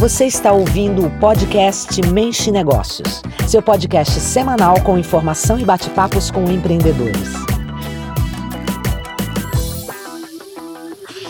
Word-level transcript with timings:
Você 0.00 0.24
está 0.24 0.50
ouvindo 0.50 1.04
o 1.04 1.10
podcast 1.20 2.00
Mente 2.10 2.50
Negócios, 2.50 3.20
seu 3.46 3.60
podcast 3.60 4.18
semanal 4.18 4.80
com 4.80 4.96
informação 4.96 5.58
e 5.58 5.64
bate-papos 5.66 6.30
com 6.30 6.50
empreendedores. 6.50 7.28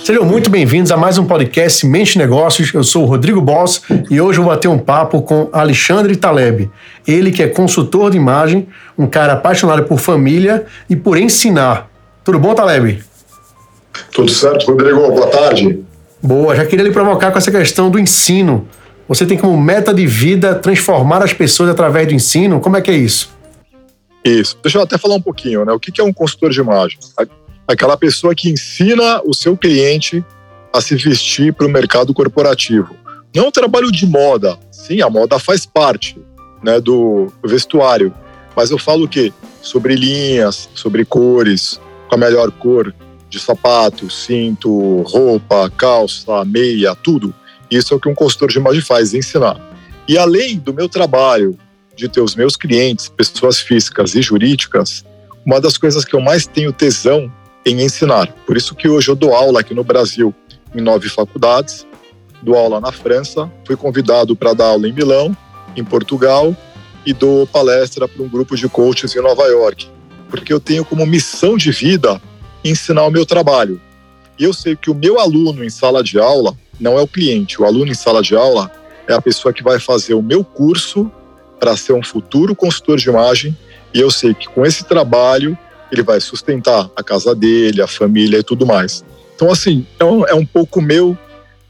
Sejam 0.04 0.24
muito 0.24 0.48
bem-vindos 0.48 0.92
a 0.92 0.96
mais 0.96 1.18
um 1.18 1.26
podcast 1.26 1.84
Mente 1.84 2.16
Negócios. 2.16 2.72
Eu 2.72 2.84
sou 2.84 3.02
o 3.02 3.06
Rodrigo 3.06 3.40
Boss 3.40 3.82
e 4.08 4.20
hoje 4.20 4.38
eu 4.38 4.44
vou 4.44 4.52
bater 4.52 4.68
um 4.68 4.78
papo 4.78 5.20
com 5.22 5.48
Alexandre 5.52 6.14
Taleb. 6.14 6.70
Ele 7.04 7.32
que 7.32 7.42
é 7.42 7.48
consultor 7.48 8.12
de 8.12 8.18
imagem, 8.18 8.68
um 8.96 9.08
cara 9.08 9.32
apaixonado 9.32 9.82
por 9.82 9.98
família 9.98 10.64
e 10.88 10.94
por 10.94 11.18
ensinar. 11.18 11.90
Tudo 12.22 12.38
bom, 12.38 12.54
Taleb? 12.54 13.02
Tudo 14.12 14.30
certo, 14.30 14.70
Rodrigo. 14.70 15.10
Boa 15.10 15.26
tarde. 15.26 15.89
Boa, 16.22 16.54
já 16.54 16.66
queria 16.66 16.84
lhe 16.84 16.92
provocar 16.92 17.30
com 17.30 17.38
essa 17.38 17.50
questão 17.50 17.90
do 17.90 17.98
ensino. 17.98 18.68
Você 19.08 19.24
tem 19.24 19.38
como 19.38 19.58
meta 19.60 19.92
de 19.92 20.06
vida 20.06 20.54
transformar 20.54 21.22
as 21.22 21.32
pessoas 21.32 21.70
através 21.70 22.06
do 22.06 22.14
ensino? 22.14 22.60
Como 22.60 22.76
é 22.76 22.80
que 22.80 22.90
é 22.90 22.94
isso? 22.94 23.30
Isso. 24.24 24.56
Deixa 24.62 24.78
eu 24.78 24.82
até 24.82 24.98
falar 24.98 25.14
um 25.14 25.22
pouquinho, 25.22 25.64
né? 25.64 25.72
O 25.72 25.80
que 25.80 26.00
é 26.00 26.04
um 26.04 26.12
consultor 26.12 26.50
de 26.50 26.60
imagem? 26.60 26.98
Aquela 27.66 27.96
pessoa 27.96 28.34
que 28.34 28.50
ensina 28.50 29.20
o 29.24 29.34
seu 29.34 29.56
cliente 29.56 30.24
a 30.72 30.80
se 30.80 30.94
vestir 30.94 31.52
para 31.52 31.66
o 31.66 31.70
mercado 31.70 32.12
corporativo. 32.12 32.94
Não 33.34 33.44
é 33.44 33.48
um 33.48 33.50
trabalho 33.50 33.90
de 33.90 34.06
moda. 34.06 34.58
Sim, 34.70 35.00
a 35.00 35.08
moda 35.08 35.38
faz 35.38 35.64
parte 35.64 36.20
né, 36.62 36.80
do 36.80 37.32
vestuário. 37.44 38.12
Mas 38.54 38.70
eu 38.70 38.78
falo 38.78 39.04
o 39.04 39.08
quê? 39.08 39.32
Sobre 39.62 39.94
linhas, 39.94 40.68
sobre 40.74 41.04
cores, 41.04 41.80
com 42.08 42.14
a 42.14 42.18
melhor 42.18 42.50
cor, 42.50 42.94
de 43.30 43.38
sapato, 43.38 44.10
cinto, 44.10 45.02
roupa, 45.02 45.70
calça, 45.70 46.44
meia, 46.44 46.94
tudo. 46.96 47.32
Isso 47.70 47.94
é 47.94 47.96
o 47.96 48.00
que 48.00 48.08
um 48.08 48.14
consultor 48.14 48.48
de 48.50 48.58
imagem 48.58 48.82
faz, 48.82 49.14
ensinar. 49.14 49.58
E 50.08 50.18
além 50.18 50.58
do 50.58 50.74
meu 50.74 50.88
trabalho 50.88 51.56
de 51.96 52.08
ter 52.08 52.20
os 52.20 52.34
meus 52.34 52.56
clientes, 52.56 53.08
pessoas 53.08 53.60
físicas 53.60 54.14
e 54.16 54.20
jurídicas, 54.20 55.04
uma 55.46 55.60
das 55.60 55.78
coisas 55.78 56.04
que 56.04 56.14
eu 56.14 56.20
mais 56.20 56.46
tenho 56.46 56.72
tesão 56.72 57.32
em 57.64 57.80
ensinar. 57.82 58.32
Por 58.44 58.56
isso 58.56 58.74
que 58.74 58.88
hoje 58.88 59.08
eu 59.08 59.14
dou 59.14 59.32
aula 59.34 59.60
aqui 59.60 59.74
no 59.74 59.84
Brasil 59.84 60.34
em 60.74 60.80
nove 60.80 61.08
faculdades, 61.08 61.86
dou 62.42 62.56
aula 62.56 62.80
na 62.80 62.90
França, 62.90 63.50
fui 63.64 63.76
convidado 63.76 64.34
para 64.34 64.52
dar 64.52 64.66
aula 64.66 64.88
em 64.88 64.92
Milão, 64.92 65.36
em 65.76 65.84
Portugal 65.84 66.56
e 67.06 67.12
dou 67.12 67.46
palestra 67.46 68.08
para 68.08 68.22
um 68.22 68.28
grupo 68.28 68.56
de 68.56 68.68
coaches 68.68 69.14
em 69.14 69.20
Nova 69.20 69.44
York, 69.44 69.88
porque 70.28 70.52
eu 70.52 70.58
tenho 70.58 70.84
como 70.84 71.06
missão 71.06 71.56
de 71.56 71.70
vida 71.70 72.20
ensinar 72.64 73.04
o 73.04 73.10
meu 73.10 73.24
trabalho. 73.24 73.80
E 74.38 74.44
eu 74.44 74.52
sei 74.52 74.74
que 74.74 74.90
o 74.90 74.94
meu 74.94 75.18
aluno 75.18 75.64
em 75.64 75.70
sala 75.70 76.02
de 76.02 76.18
aula 76.18 76.56
não 76.78 76.98
é 76.98 77.02
o 77.02 77.08
cliente. 77.08 77.60
O 77.60 77.64
aluno 77.64 77.90
em 77.90 77.94
sala 77.94 78.22
de 78.22 78.34
aula 78.34 78.70
é 79.06 79.12
a 79.12 79.20
pessoa 79.20 79.52
que 79.52 79.62
vai 79.62 79.78
fazer 79.78 80.14
o 80.14 80.22
meu 80.22 80.42
curso 80.42 81.10
para 81.58 81.76
ser 81.76 81.92
um 81.92 82.02
futuro 82.02 82.54
consultor 82.54 82.96
de 82.96 83.08
imagem. 83.08 83.56
E 83.92 84.00
eu 84.00 84.10
sei 84.10 84.32
que 84.32 84.48
com 84.48 84.64
esse 84.64 84.84
trabalho 84.84 85.56
ele 85.92 86.02
vai 86.02 86.20
sustentar 86.20 86.88
a 86.96 87.02
casa 87.02 87.34
dele, 87.34 87.82
a 87.82 87.86
família 87.86 88.38
e 88.38 88.42
tudo 88.42 88.64
mais. 88.64 89.04
Então, 89.34 89.50
assim, 89.50 89.86
é 89.98 90.04
um, 90.04 90.26
é 90.26 90.34
um 90.34 90.46
pouco 90.46 90.80
meu 90.80 91.16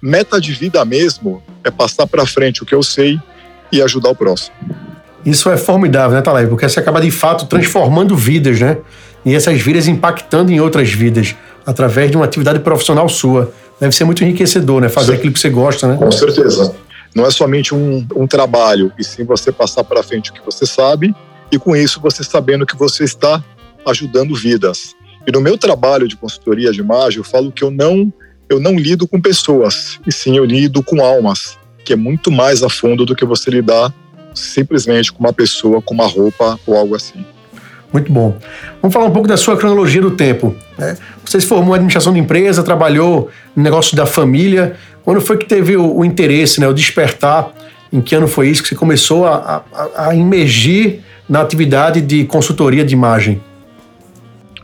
meta 0.01 0.41
de 0.41 0.53
vida 0.53 0.85
mesmo, 0.85 1.43
é 1.63 1.71
passar 1.71 2.07
para 2.07 2.27
frente 2.27 2.63
o 2.63 2.67
que 2.67 2.75
eu 2.75 2.83
sei 2.83 3.21
e 3.71 3.83
ajudar 3.83 4.11
o 4.11 4.15
próximo. 4.15 4.55
Isso 5.25 5.51
é 5.51 5.57
formidável, 5.57 6.17
né, 6.17 6.23
Taleb? 6.23 6.49
Porque 6.49 6.69
você 6.69 6.81
acaba 6.81 7.01
de 7.01 7.11
fato 7.11 7.47
transformando 7.47 8.17
vidas, 8.17 8.59
né? 8.61 8.79
E 9.25 9.35
essas 9.35 9.61
vidas 9.61 9.87
impactando 9.87 10.51
em 10.51 10.61
outras 10.61 10.91
vidas 10.91 11.35
através 11.67 12.11
de 12.11 12.17
uma 12.17 12.25
atividade 12.25 12.59
profissional 12.61 13.09
sua. 13.09 13.53
Deve 13.81 13.95
ser 13.95 14.05
muito 14.05 14.23
enriquecedor, 14.23 14.81
né? 14.81 14.89
Fazer 14.89 15.15
aquilo 15.15 15.33
que 15.33 15.41
você 15.41 15.51
gosta, 15.51 15.89
né? 15.89 15.97
Com 15.97 16.11
certeza. 16.11 16.75
Não 17.15 17.27
é 17.27 17.31
somente 17.31 17.75
um, 17.75 18.07
um 18.15 18.27
trabalho, 18.27 18.93
e 18.99 19.03
sim 19.03 19.25
você 19.25 19.51
passar 19.51 19.83
para 19.85 20.03
frente 20.03 20.31
o 20.31 20.35
que 20.35 20.45
você 20.45 20.65
sabe, 20.65 21.15
e 21.51 21.59
com 21.59 21.75
isso 21.75 22.01
você 22.01 22.23
sabendo 22.23 22.65
que 22.65 22.77
você 22.77 23.05
está 23.05 23.43
ajudando 23.87 24.35
vidas. 24.35 24.95
E 25.27 25.33
no 25.33 25.41
meu 25.41 25.59
trabalho 25.59 26.07
de 26.07 26.17
consultoria 26.17 26.71
de 26.73 26.81
imagem, 26.81 27.19
eu 27.19 27.25
falo 27.25 27.51
que 27.51 27.65
eu 27.65 27.71
não, 27.71 28.13
eu 28.49 28.61
não 28.61 28.77
lido 28.77 29.09
com 29.09 29.21
pessoas, 29.21 29.99
e 30.07 30.13
sim 30.13 30.37
eu 30.37 30.45
lido 30.45 30.83
com 30.83 31.05
almas, 31.05 31.59
que 31.85 31.93
é 31.93 31.97
muito 31.97 32.31
mais 32.31 32.63
a 32.63 32.69
fundo 32.69 33.05
do 33.05 33.17
que 33.17 33.25
você 33.25 33.51
lidar 33.51 33.93
simplesmente 34.35 35.13
com 35.13 35.19
uma 35.19 35.33
pessoa, 35.33 35.83
com 35.83 35.95
uma 35.95 36.07
roupa 36.07 36.59
ou 36.67 36.77
algo 36.77 36.95
assim. 36.95 37.25
Muito 37.93 38.13
bom. 38.13 38.37
Vamos 38.81 38.95
falar 38.95 39.07
um 39.07 39.11
pouco 39.11 39.27
da 39.27 39.37
sua 39.37 39.57
cronologia 39.57 40.01
do 40.01 40.13
tempo. 40.13 40.55
Né? 40.79 40.97
Você 41.25 41.41
se 41.41 41.47
formou 41.47 41.75
em 41.75 41.79
administração 41.79 42.13
de 42.13 42.21
empresa, 42.21 42.63
trabalhou 42.63 43.31
no 43.55 43.63
negócio 43.63 43.97
da 43.97 44.07
família. 44.07 44.77
Quando 45.03 45.21
foi 45.21 45.37
que 45.37 45.47
teve 45.47 45.77
o, 45.77 45.97
o 45.99 46.05
interesse, 46.05 46.61
né, 46.61 46.69
o 46.69 46.73
despertar? 46.73 47.51
Em 47.93 48.01
que 48.01 48.15
ano 48.15 48.29
foi 48.29 48.49
isso 48.49 48.63
que 48.63 48.69
você 48.69 48.77
começou 48.77 49.27
a, 49.27 49.65
a, 49.73 50.09
a 50.09 50.17
emergir 50.17 51.03
na 51.29 51.41
atividade 51.41 52.01
de 52.01 52.25
consultoria 52.25 52.85
de 52.85 52.95
imagem? 52.95 53.43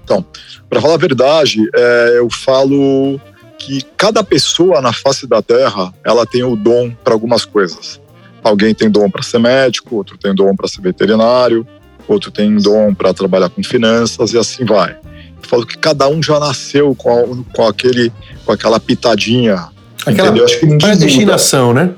Então, 0.04 0.25
para 0.70 0.81
falar 0.81 0.94
a 0.94 0.98
verdade, 0.98 1.69
é, 1.75 2.14
eu 2.19 2.28
falo 2.31 3.20
que 3.58 3.82
cada 3.97 4.22
pessoa 4.22 4.81
na 4.81 4.93
face 4.93 5.26
da 5.26 5.43
Terra 5.43 5.93
ela 6.04 6.25
tem 6.25 6.44
o 6.44 6.54
dom 6.54 6.93
para 7.03 7.12
algumas 7.12 7.44
coisas. 7.44 8.00
Alguém 8.43 8.72
tem 8.72 8.88
dom 8.88 9.10
para 9.10 9.22
ser 9.22 9.41
médico, 9.41 9.97
outro 9.97 10.16
tem 10.16 10.32
dom 10.32 10.54
para 10.54 10.69
ser 10.69 10.81
veterinário, 10.81 11.66
outro 12.09 12.31
tem 12.31 12.56
dom 12.56 12.94
para 12.94 13.12
trabalhar 13.12 13.49
com 13.49 13.62
finanças 13.62 14.33
e 14.33 14.39
assim 14.39 14.65
vai. 14.65 14.93
Eu 14.93 15.49
falo 15.49 15.67
que 15.67 15.77
cada 15.77 16.09
um 16.09 16.22
já 16.22 16.39
nasceu 16.39 16.94
com, 16.94 17.44
com 17.44 17.67
aquele, 17.67 18.12
com 18.44 18.53
aquela 18.53 18.81
pitadinha. 18.81 19.69
Aquela 20.05 20.28
entendeu? 20.28 20.44
Acho 20.44 20.61
que 20.61 20.67
ninguém 20.67 20.97
destinação, 20.97 21.72
né? 21.72 21.93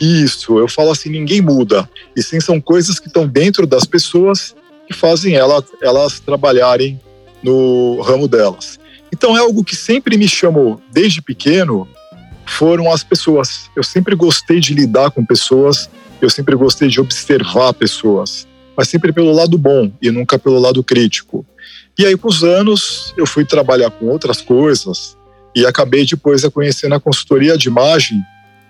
Isso, 0.00 0.58
eu 0.58 0.66
falo 0.66 0.90
assim, 0.90 1.10
ninguém 1.10 1.40
muda. 1.40 1.88
E 2.16 2.22
sim, 2.22 2.40
são 2.40 2.60
coisas 2.60 2.98
que 2.98 3.06
estão 3.06 3.26
dentro 3.26 3.66
das 3.66 3.84
pessoas 3.84 4.54
que 4.86 4.92
fazem 4.92 5.34
elas, 5.34 5.64
elas 5.80 6.18
trabalharem 6.18 7.00
no 7.42 8.00
ramo 8.00 8.26
delas. 8.26 8.80
Então 9.12 9.36
é 9.36 9.40
algo 9.40 9.62
que 9.62 9.76
sempre 9.76 10.16
me 10.16 10.26
chamou 10.26 10.80
desde 10.90 11.22
pequeno 11.22 11.86
foram 12.44 12.90
as 12.90 13.04
pessoas. 13.04 13.70
Eu 13.76 13.84
sempre 13.84 14.14
gostei 14.14 14.58
de 14.58 14.74
lidar 14.74 15.10
com 15.10 15.24
pessoas, 15.24 15.88
eu 16.20 16.28
sempre 16.28 16.56
gostei 16.56 16.88
de 16.88 17.00
observar 17.00 17.72
pessoas 17.74 18.46
mas 18.76 18.88
sempre 18.88 19.12
pelo 19.12 19.32
lado 19.32 19.58
bom 19.58 19.90
e 20.00 20.10
nunca 20.10 20.38
pelo 20.38 20.58
lado 20.58 20.82
crítico. 20.82 21.44
E 21.98 22.06
aí, 22.06 22.16
com 22.16 22.28
os 22.28 22.42
anos, 22.42 23.12
eu 23.16 23.26
fui 23.26 23.44
trabalhar 23.44 23.90
com 23.90 24.06
outras 24.06 24.40
coisas 24.40 25.16
e 25.54 25.66
acabei 25.66 26.06
depois 26.06 26.44
a 26.44 26.50
conhecer 26.50 26.88
na 26.88 26.98
consultoria 26.98 27.56
de 27.56 27.68
imagem, 27.68 28.22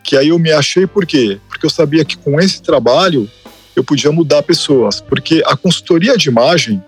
que 0.02 0.16
aí 0.16 0.28
eu 0.28 0.38
me 0.38 0.50
achei 0.50 0.86
por 0.86 1.06
quê? 1.06 1.38
Porque 1.48 1.64
eu 1.64 1.70
sabia 1.70 2.04
que 2.04 2.16
com 2.16 2.40
esse 2.40 2.60
trabalho 2.60 3.30
eu 3.76 3.84
podia 3.84 4.10
mudar 4.10 4.42
pessoas, 4.42 5.00
porque 5.00 5.42
a 5.46 5.56
consultoria 5.56 6.16
de 6.16 6.28
imagem, 6.28 6.82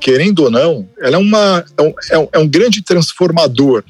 querendo 0.00 0.44
ou 0.44 0.50
não, 0.50 0.88
ela 1.00 1.16
é, 1.16 1.18
uma, 1.18 1.64
é, 1.76 1.82
um, 1.82 1.94
é 2.10 2.18
um, 2.18 2.28
é 2.34 2.38
um 2.38 2.48
grande 2.48 2.82
transformador. 2.82 3.82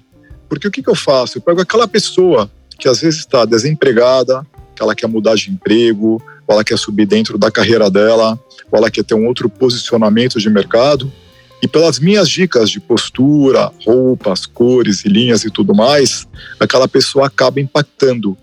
Porque 0.49 0.67
o 0.67 0.71
que, 0.71 0.83
que 0.83 0.91
eu 0.91 0.97
faço? 0.97 1.39
Eu 1.39 1.43
pego 1.43 1.61
aquela 1.61 1.87
pessoa 1.87 2.51
que 2.79 2.89
às 2.89 3.01
vezes 3.01 3.21
está 3.21 3.45
desempregada, 3.45 4.45
que 4.75 4.83
ela 4.83 4.95
quer 4.95 5.07
mudar 5.07 5.37
de 5.37 5.51
emprego, 5.51 6.21
ou 6.51 6.55
ela 6.55 6.65
quer 6.65 6.77
subir 6.77 7.07
dentro 7.07 7.39
da 7.39 7.49
carreira 7.49 7.89
dela, 7.89 8.39
ou 8.73 8.77
ela 8.77 8.91
quer 8.91 9.05
ter 9.05 9.15
um 9.15 9.25
outro 9.25 9.49
posicionamento 9.49 10.41
de 10.41 10.51
mercado. 10.51 11.11
E 11.63 11.69
pelas 11.69 12.01
minhas 12.01 12.29
dicas 12.29 12.69
de 12.69 12.81
postura, 12.81 13.71
roupas, 13.87 14.47
cores 14.47 15.05
e 15.05 15.09
linhas 15.09 15.45
e 15.45 15.51
tudo 15.51 15.73
mais, 15.73 16.27
aquela 16.59 16.89
pessoa 16.89 17.29
acaba 17.29 17.61
impactando. 17.61 18.37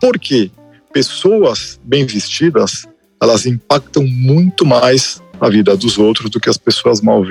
Por 0.00 0.18
quê? 0.18 0.50
Pessoas 0.92 1.78
bem 1.84 2.04
vestidas, 2.04 2.84
elas 3.22 3.46
impactam 3.46 4.04
muito 4.04 4.66
mais 4.66 5.22
a 5.40 5.48
vida 5.48 5.76
dos 5.76 5.98
outros 5.98 6.30
do 6.30 6.40
que 6.40 6.50
as 6.50 6.56
pessoas 6.56 7.00
mal, 7.00 7.22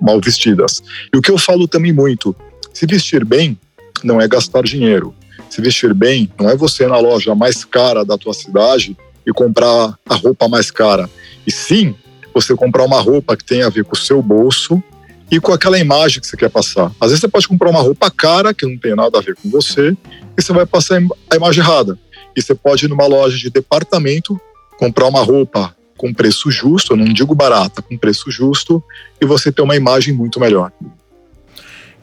mal 0.00 0.20
vestidas. 0.20 0.80
E 1.12 1.18
o 1.18 1.22
que 1.22 1.30
eu 1.30 1.38
falo 1.38 1.66
também 1.66 1.92
muito, 1.92 2.36
se 2.72 2.86
vestir 2.86 3.24
bem 3.24 3.58
não 4.04 4.20
é 4.20 4.28
gastar 4.28 4.62
dinheiro. 4.62 5.12
Se 5.50 5.60
vestir 5.60 5.92
bem 5.92 6.30
não 6.38 6.48
é 6.48 6.56
você 6.56 6.86
na 6.86 6.98
loja 6.98 7.34
mais 7.34 7.64
cara 7.64 8.04
da 8.04 8.16
tua 8.16 8.34
cidade 8.34 8.96
e 9.26 9.32
comprar 9.32 9.98
a 10.08 10.14
roupa 10.14 10.48
mais 10.48 10.70
cara. 10.70 11.10
E 11.46 11.50
sim, 11.50 11.94
você 12.32 12.54
comprar 12.54 12.84
uma 12.84 13.00
roupa 13.00 13.36
que 13.36 13.44
tem 13.44 13.62
a 13.62 13.68
ver 13.68 13.84
com 13.84 13.94
o 13.94 13.98
seu 13.98 14.22
bolso 14.22 14.82
e 15.30 15.40
com 15.40 15.52
aquela 15.52 15.78
imagem 15.78 16.20
que 16.20 16.26
você 16.26 16.36
quer 16.36 16.50
passar. 16.50 16.92
Às 17.00 17.10
vezes 17.10 17.20
você 17.20 17.28
pode 17.28 17.48
comprar 17.48 17.70
uma 17.70 17.80
roupa 17.80 18.10
cara, 18.10 18.54
que 18.54 18.64
não 18.64 18.78
tem 18.78 18.94
nada 18.94 19.18
a 19.18 19.20
ver 19.22 19.34
com 19.34 19.50
você, 19.50 19.96
e 20.38 20.42
você 20.42 20.52
vai 20.52 20.64
passar 20.64 21.00
a 21.30 21.36
imagem 21.36 21.64
errada. 21.64 21.98
E 22.36 22.42
você 22.42 22.54
pode 22.54 22.84
ir 22.84 22.88
numa 22.88 23.06
loja 23.06 23.36
de 23.36 23.50
departamento, 23.50 24.40
comprar 24.78 25.06
uma 25.06 25.22
roupa 25.22 25.74
com 25.96 26.12
preço 26.12 26.50
justo, 26.50 26.94
não 26.94 27.06
digo 27.06 27.34
barata, 27.34 27.80
com 27.80 27.96
preço 27.96 28.30
justo, 28.30 28.84
e 29.20 29.24
você 29.24 29.50
ter 29.50 29.62
uma 29.62 29.74
imagem 29.74 30.14
muito 30.14 30.38
melhor. 30.38 30.70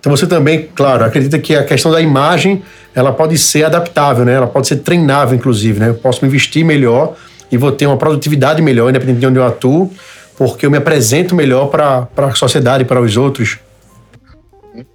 Então 0.03 0.13
você 0.13 0.27
também, 0.27 0.67
claro, 0.75 1.05
acredita 1.05 1.39
que 1.39 1.55
a 1.55 1.63
questão 1.63 1.89
da 1.89 2.01
imagem, 2.01 2.61
ela 2.93 3.13
pode 3.13 3.37
ser 3.37 3.63
adaptável, 3.63 4.25
né? 4.25 4.33
Ela 4.33 4.47
pode 4.47 4.67
ser 4.67 4.75
treinável, 4.79 5.33
inclusive, 5.33 5.79
né? 5.79 5.87
Eu 5.87 5.95
posso 5.95 6.25
me 6.25 6.29
vestir 6.29 6.65
melhor 6.65 7.15
e 7.49 7.55
vou 7.55 7.71
ter 7.71 7.87
uma 7.87 7.95
produtividade 7.95 8.61
melhor, 8.61 8.89
independente 8.89 9.21
de 9.21 9.27
onde 9.27 9.39
eu 9.39 9.45
atuo, 9.45 9.89
porque 10.37 10.65
eu 10.65 10.71
me 10.71 10.77
apresento 10.77 11.33
melhor 11.33 11.67
para 11.67 12.09
a 12.17 12.35
sociedade, 12.35 12.83
para 12.83 12.99
os 12.99 13.15
outros. 13.15 13.59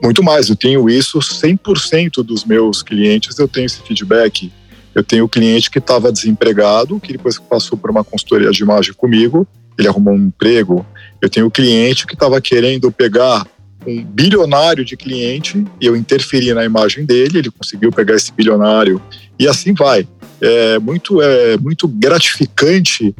Muito 0.02 0.22
mais, 0.22 0.50
eu 0.50 0.56
tenho 0.56 0.90
isso 0.90 1.20
100% 1.20 2.22
dos 2.22 2.44
meus 2.44 2.82
clientes, 2.82 3.38
eu 3.38 3.48
tenho 3.48 3.64
esse 3.64 3.80
feedback. 3.80 4.52
Eu 4.94 5.02
tenho 5.02 5.24
o 5.24 5.28
cliente 5.28 5.70
que 5.70 5.78
estava 5.78 6.12
desempregado, 6.12 7.00
que 7.00 7.12
depois 7.12 7.38
passou 7.38 7.78
por 7.78 7.90
uma 7.90 8.04
consultoria 8.04 8.50
de 8.50 8.62
imagem 8.62 8.92
comigo, 8.92 9.48
ele 9.78 9.88
arrumou 9.88 10.12
um 10.12 10.26
emprego. 10.26 10.84
Eu 11.18 11.30
tenho 11.30 11.46
o 11.46 11.50
cliente 11.50 12.06
que 12.06 12.12
estava 12.12 12.38
querendo 12.42 12.92
pegar 12.92 13.46
um 13.86 14.04
bilionário 14.04 14.84
de 14.84 14.96
cliente 14.96 15.64
e 15.80 15.86
eu 15.86 15.96
interferi 15.96 16.52
na 16.52 16.64
imagem 16.64 17.04
dele, 17.04 17.38
ele 17.38 17.50
conseguiu 17.50 17.90
pegar 17.90 18.14
esse 18.14 18.32
bilionário 18.32 19.00
e 19.38 19.46
assim 19.46 19.72
vai. 19.72 20.06
É 20.40 20.78
muito, 20.78 21.20
é 21.22 21.56
muito 21.56 21.88
gratificante 21.88 23.14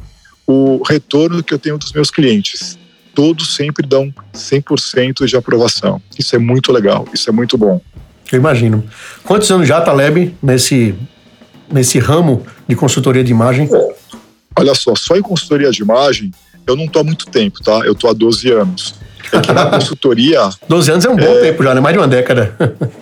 o 0.45 0.81
retorno 0.83 1.43
que 1.43 1.53
eu 1.53 1.59
tenho 1.59 1.77
dos 1.77 1.91
meus 1.91 2.09
clientes. 2.09 2.77
Todos 3.13 3.55
sempre 3.55 3.85
dão 3.85 4.13
100% 4.33 5.25
de 5.25 5.35
aprovação. 5.35 6.01
Isso 6.17 6.35
é 6.35 6.39
muito 6.39 6.71
legal, 6.71 7.07
isso 7.13 7.29
é 7.29 7.33
muito 7.33 7.57
bom. 7.57 7.81
Eu 8.31 8.39
imagino. 8.39 8.83
Quantos 9.23 9.49
anos 9.51 9.67
já, 9.67 9.81
Taleb, 9.81 10.35
nesse, 10.41 10.95
nesse 11.71 11.99
ramo 11.99 12.45
de 12.67 12.75
consultoria 12.75 13.23
de 13.23 13.31
imagem? 13.31 13.67
Olha 14.55 14.75
só, 14.75 14.95
só 14.95 15.15
em 15.15 15.21
consultoria 15.21 15.71
de 15.71 15.81
imagem, 15.81 16.31
eu 16.69 16.75
não 16.75 16.85
estou 16.85 17.01
há 17.01 17.03
muito 17.03 17.25
tempo, 17.25 17.61
tá? 17.63 17.81
Eu 17.85 17.93
estou 17.93 18.09
há 18.09 18.13
12 18.13 18.51
anos. 18.51 18.95
É 19.31 19.53
na 19.53 19.65
consultoria. 19.71 20.49
12 20.67 20.91
anos 20.91 21.05
é 21.05 21.09
um 21.09 21.15
bom 21.15 21.23
é... 21.23 21.41
tempo 21.41 21.63
já, 21.63 21.75
né? 21.75 21.81
Mais 21.81 21.93
de 21.93 21.99
uma 21.99 22.07
década. 22.07 22.55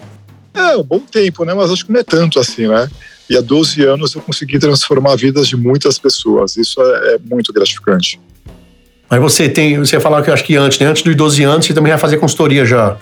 é, 0.54 0.78
um 0.78 0.84
bom 0.84 1.00
tempo, 1.00 1.44
né? 1.44 1.54
Mas 1.54 1.72
acho 1.72 1.86
que 1.86 1.92
não 1.92 2.00
é 2.00 2.04
tanto 2.04 2.40
assim, 2.40 2.68
né? 2.68 2.90
E 3.30 3.36
há 3.36 3.42
12 3.42 3.84
anos 3.84 4.16
eu 4.16 4.22
consegui 4.22 4.58
transformar 4.58 5.14
a 5.14 5.16
vida 5.16 5.42
de 5.44 5.58
muitas 5.58 6.00
pessoas. 6.00 6.56
Isso 6.56 6.82
é, 6.82 7.16
é 7.16 7.18
muito 7.20 7.52
gratificante. 7.52 8.20
Mas 9.10 9.22
você 9.22 9.48
tem, 9.48 9.78
você 9.80 10.00
falar 10.00 10.22
que 10.22 10.30
eu 10.30 10.34
acho 10.34 10.44
que 10.44 10.56
antes, 10.56 10.80
né? 10.80 10.88
Antes 10.88 11.04
dos 11.04 11.16
12 11.16 11.44
anos, 11.44 11.66
você 11.66 11.74
também 11.74 11.92
ia 11.92 11.98
fazer 11.98 12.18
consultoria 12.18 12.66
já. 12.66 12.98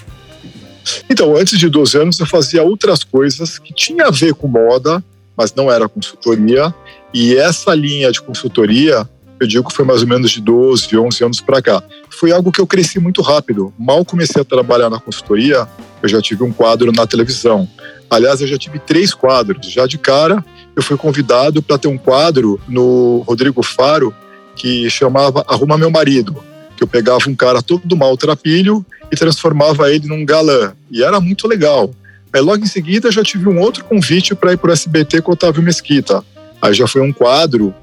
Então, 1.09 1.35
antes 1.35 1.57
de 1.57 1.69
12 1.69 1.97
anos, 1.97 2.19
eu 2.19 2.25
fazia 2.25 2.63
outras 2.63 3.03
coisas 3.03 3.57
que 3.57 3.73
tinha 3.73 4.06
a 4.06 4.12
ver 4.12 4.33
com 4.33 4.47
moda, 4.47 5.03
mas 5.35 5.53
não 5.53 5.71
era 5.71 5.89
consultoria. 5.89 6.73
E 7.13 7.35
essa 7.35 7.73
linha 7.73 8.12
de 8.12 8.21
consultoria, 8.21 9.07
eu 9.40 9.48
digo 9.48 9.68
que 9.68 9.76
foi 9.76 9.86
mais 9.86 10.02
ou 10.02 10.08
menos 10.08 10.32
de 10.32 10.42
12, 10.42 10.98
11 10.98 11.24
anos 11.24 11.42
para 11.42 11.62
cá. 11.62 11.84
Foi 12.10 12.32
algo 12.32 12.52
que 12.52 12.62
eu 12.62 12.68
cresci 12.68 13.00
muito 13.00 13.22
rápido. 13.22 13.74
Mal 13.78 14.06
comecei 14.06 14.42
a 14.42 14.46
trabalhar 14.46 14.90
na 14.90 15.00
consultoria, 15.00 15.68
eu 16.02 16.10
já 16.10 16.22
tive 16.22 16.44
um 16.44 16.52
quadro 16.52 16.92
na 16.92 17.06
televisão. 17.06 17.68
Aliás, 18.10 18.40
eu 18.42 18.48
já 18.48 18.58
tive 18.58 18.80
três 18.80 19.14
quadros. 19.14 19.70
Já 19.70 19.86
de 19.86 19.98
cara, 19.98 20.44
eu 20.76 20.82
fui 20.82 20.98
convidado 20.98 21.62
para 21.62 21.78
ter 21.78 21.88
um 21.88 21.98
quadro 21.98 22.60
no 22.68 23.24
Rodrigo 23.28 23.62
Faro 23.64 24.14
que 24.56 24.90
chamava 24.90 25.44
Arruma 25.48 25.78
Meu 25.78 25.92
Marido, 25.92 26.36
que 26.78 26.84
eu 26.84 26.88
pegava 26.88 27.30
um 27.30 27.36
cara 27.36 27.62
todo 27.62 27.96
maltrapilho 27.96 28.86
e 29.12 29.16
transformava 29.16 29.92
ele 29.92 30.08
num 30.08 30.26
galã. 30.26 30.74
E 30.90 31.04
era 31.04 31.20
muito 31.20 31.48
legal. 31.48 31.92
Aí 32.32 32.42
logo 32.42 32.64
em 32.64 32.68
seguida 32.68 33.12
já 33.12 33.24
tive 33.24 33.50
um 33.50 33.60
outro 33.60 33.84
convite 33.84 34.36
para 34.36 34.54
ir 34.54 34.58
para 34.58 34.70
o 34.70 34.74
SBT 34.74 35.22
com 35.22 35.32
Otávio 35.32 35.64
Mesquita. 35.64 36.24
Aí 36.62 36.74
já 36.74 36.88
foi 36.88 37.02
um 37.02 37.12
quadro 37.12 37.74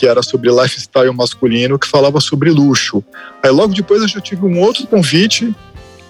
que 0.00 0.06
era 0.06 0.22
sobre 0.22 0.50
lifestyle 0.50 1.12
masculino, 1.12 1.78
que 1.78 1.86
falava 1.86 2.20
sobre 2.20 2.50
luxo. 2.50 3.04
Aí 3.42 3.50
logo 3.50 3.74
depois 3.74 4.00
eu 4.00 4.08
já 4.08 4.18
tive 4.18 4.46
um 4.46 4.58
outro 4.58 4.86
convite 4.86 5.54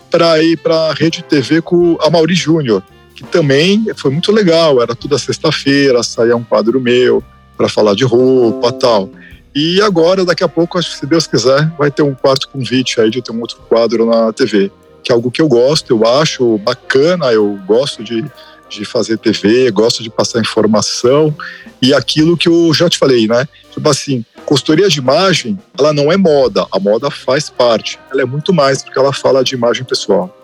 para 0.08 0.40
ir 0.40 0.56
para 0.58 0.76
a 0.76 0.94
Rede 0.94 1.24
TV 1.24 1.60
com 1.60 1.98
a 2.00 2.08
Mauri 2.08 2.36
Júnior, 2.36 2.84
que 3.16 3.24
também 3.24 3.84
foi 3.96 4.12
muito 4.12 4.30
legal. 4.30 4.80
Era 4.80 4.94
toda 4.94 5.18
sexta-feira, 5.18 6.04
saía 6.04 6.36
um 6.36 6.44
quadro 6.44 6.80
meu 6.80 7.20
para 7.56 7.68
falar 7.68 7.96
de 7.96 8.04
roupa 8.04 8.70
tal. 8.70 9.10
E 9.52 9.82
agora, 9.82 10.24
daqui 10.24 10.44
a 10.44 10.48
pouco, 10.48 10.80
se 10.80 11.04
Deus 11.04 11.26
quiser, 11.26 11.68
vai 11.76 11.90
ter 11.90 12.02
um 12.02 12.14
quarto 12.14 12.48
convite 12.48 13.00
aí 13.00 13.10
de 13.10 13.20
ter 13.20 13.32
um 13.32 13.40
outro 13.40 13.58
quadro 13.68 14.06
na 14.06 14.32
TV, 14.32 14.70
que 15.02 15.10
é 15.10 15.14
algo 15.16 15.32
que 15.32 15.42
eu 15.42 15.48
gosto, 15.48 15.90
eu 15.90 16.06
acho 16.06 16.58
bacana, 16.58 17.32
eu 17.32 17.58
gosto 17.66 18.04
de, 18.04 18.24
de 18.70 18.84
fazer 18.84 19.18
TV, 19.18 19.70
gosto 19.70 20.02
de 20.02 20.08
passar 20.08 20.40
informação 20.40 21.34
e 21.82 21.92
aquilo 21.92 22.36
que 22.36 22.48
eu 22.48 22.72
já 22.72 22.88
te 22.88 22.96
falei, 22.96 23.26
né? 23.26 23.46
Tipo 23.72 23.88
assim, 23.88 24.24
consultoria 24.46 24.88
de 24.88 24.98
imagem, 24.98 25.58
ela 25.78 25.92
não 25.92 26.10
é 26.10 26.16
moda, 26.16 26.66
a 26.70 26.78
moda 26.78 27.10
faz 27.10 27.50
parte, 27.50 27.98
ela 28.10 28.22
é 28.22 28.24
muito 28.24 28.52
mais 28.52 28.82
porque 28.82 28.98
ela 28.98 29.12
fala 29.12 29.42
de 29.42 29.54
imagem 29.54 29.84
pessoal. 29.84 30.36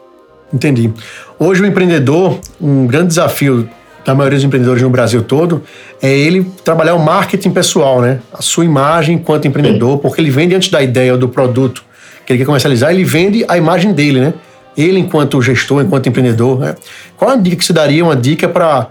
Entendi. 0.52 0.93
Hoje 1.38 1.62
o 1.62 1.67
empreendedor, 1.67 2.38
um 2.61 2.87
grande 2.87 3.08
desafio 3.08 3.69
da 4.05 4.14
maioria 4.14 4.38
dos 4.38 4.44
empreendedores 4.44 4.82
no 4.82 4.90
Brasil 4.90 5.22
todo, 5.22 5.62
é 6.00 6.17
ele 6.17 6.44
trabalhar 6.64 6.94
o 6.94 7.05
marketing 7.05 7.50
pessoal, 7.50 8.00
né? 8.00 8.20
A 8.32 8.40
sua 8.40 8.64
imagem 8.64 9.17
enquanto 9.17 9.49
empreendedor, 9.49 9.99
porque 9.99 10.20
ele 10.20 10.31
vende 10.31 10.55
antes 10.55 10.70
da 10.70 10.81
ideia 10.81 11.17
do 11.17 11.29
produto 11.29 11.84
que 12.25 12.32
ele 12.32 12.38
quer 12.38 12.44
comercializar, 12.44 12.93
ele 12.93 13.05
vende 13.05 13.44
a 13.49 13.56
imagem 13.56 13.93
dele, 13.93 14.20
né? 14.20 14.34
Ele 14.76 14.99
enquanto 14.99 15.40
gestor, 15.40 15.82
enquanto 15.82 16.08
empreendedor, 16.08 16.58
né? 16.58 16.75
Qual 17.17 17.31
a 17.31 17.37
dica 17.37 17.56
que 17.56 17.64
você 17.64 17.73
daria? 17.73 18.05
Uma 18.05 18.17
dica 18.17 18.49
para 18.49 18.90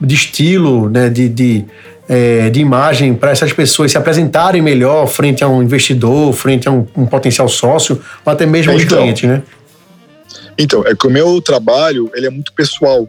de 0.00 0.14
estilo, 0.14 0.88
né? 0.88 1.08
De, 1.08 1.28
de, 1.28 1.64
é, 2.08 2.48
de 2.50 2.60
imagem 2.60 3.14
para 3.14 3.30
essas 3.30 3.52
pessoas 3.52 3.92
se 3.92 3.98
apresentarem 3.98 4.62
melhor 4.62 5.06
frente 5.06 5.44
a 5.44 5.48
um 5.48 5.62
investidor, 5.62 6.32
frente 6.32 6.68
a 6.68 6.72
um, 6.72 6.86
um 6.96 7.06
potencial 7.06 7.48
sócio, 7.48 8.00
ou 8.24 8.32
até 8.32 8.46
mesmo 8.46 8.72
então, 8.72 8.84
os 8.84 8.92
clientes, 8.92 9.28
né? 9.28 9.42
Então, 10.56 10.84
é 10.86 10.94
que 10.94 11.06
o 11.06 11.10
meu 11.10 11.40
trabalho 11.40 12.10
ele 12.14 12.26
é 12.26 12.30
muito 12.30 12.52
pessoal 12.52 13.08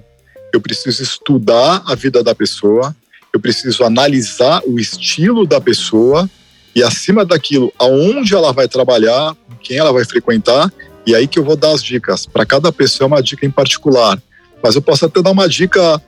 eu 0.54 0.60
preciso 0.60 1.02
estudar 1.02 1.84
a 1.86 1.96
vida 1.96 2.24
da 2.24 2.34
pessoa, 2.34 2.96
eu 3.34 3.40
preciso 3.40 3.84
analisar 3.84 4.62
o 4.66 4.80
estilo 4.80 5.46
da 5.46 5.62
pessoa 5.62 6.30
e 6.76 6.84
acima 6.84 7.26
daquilo, 7.26 7.72
aonde 7.78 8.34
ela 8.34 8.52
vai 8.52 8.68
trabalhar, 8.68 9.36
quem 9.62 9.78
ela 9.78 9.92
vai 9.92 10.06
frequentar, 10.06 10.72
e 11.06 11.16
aí 11.16 11.28
que 11.28 11.40
eu 11.40 11.44
vou 11.44 11.56
dar 11.56 11.72
as 11.72 11.84
dicas. 11.84 12.26
Para 12.26 12.46
cada 12.46 12.72
pessoa 12.72 13.06
é 13.06 13.10
uma 13.10 13.24
dica 13.24 13.46
em 13.46 13.52
particular, 13.52 14.22
mas 14.64 14.76
eu 14.76 14.82
posso 14.82 15.06
até 15.06 15.22
dar 15.22 15.32
uma 15.32 15.48
dica 15.48 16.02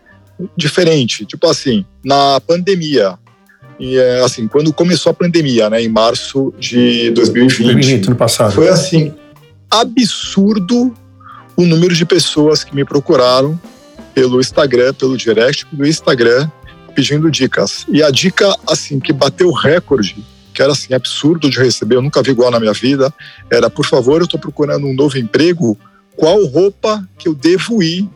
diferente, 0.58 1.26
tipo 1.26 1.48
assim, 1.48 1.86
na 2.04 2.42
pandemia, 2.42 3.18
e 3.80 3.98
é, 3.98 4.22
assim, 4.24 4.48
quando 4.48 4.72
começou 4.72 5.10
a 5.10 5.14
pandemia, 5.14 5.68
né, 5.68 5.82
em 5.82 5.90
março 5.90 6.54
de 6.60 7.10
2020, 7.12 7.64
2020 7.64 8.10
no 8.10 8.16
passado. 8.16 8.52
foi 8.54 8.70
assim 8.70 9.12
absurdo 9.72 10.94
o 11.56 11.66
número 11.66 11.96
de 11.96 12.06
pessoas 12.06 12.64
que 12.64 12.76
me 12.76 12.86
procuraram 12.86 13.60
pelo 14.14 14.40
Instagram, 14.40 14.94
pelo 14.94 15.18
direct 15.18 15.66
do 15.72 15.88
Instagram, 15.88 16.48
pedindo 16.94 17.32
dicas. 17.32 17.86
E 17.90 18.04
a 18.04 18.12
dica, 18.12 18.54
assim, 18.68 19.00
que 19.00 19.12
bateu 19.12 19.52
recorde, 19.52 20.24
que 20.54 20.62
era 20.62 20.72
assim, 20.72 20.94
absurdo 20.94 21.50
de 21.50 21.60
receber, 21.60 21.96
eu 21.96 22.02
nunca 22.02 22.22
vi 22.22 22.32
igual 22.32 22.52
na 22.52 22.60
minha 22.60 22.74
vida, 22.74 23.14
era, 23.50 23.70
por 23.70 23.86
favor, 23.86 24.22
eu 24.22 24.26
estou 24.26 24.40
procurando 24.40 24.86
um 24.86 24.94
novo 24.94 25.18
emprego, 25.18 25.78
qual 26.16 26.44
roupa 26.46 27.08
que 27.18 27.28
eu 27.28 27.34
devo 27.34 27.82
ir 27.82 28.08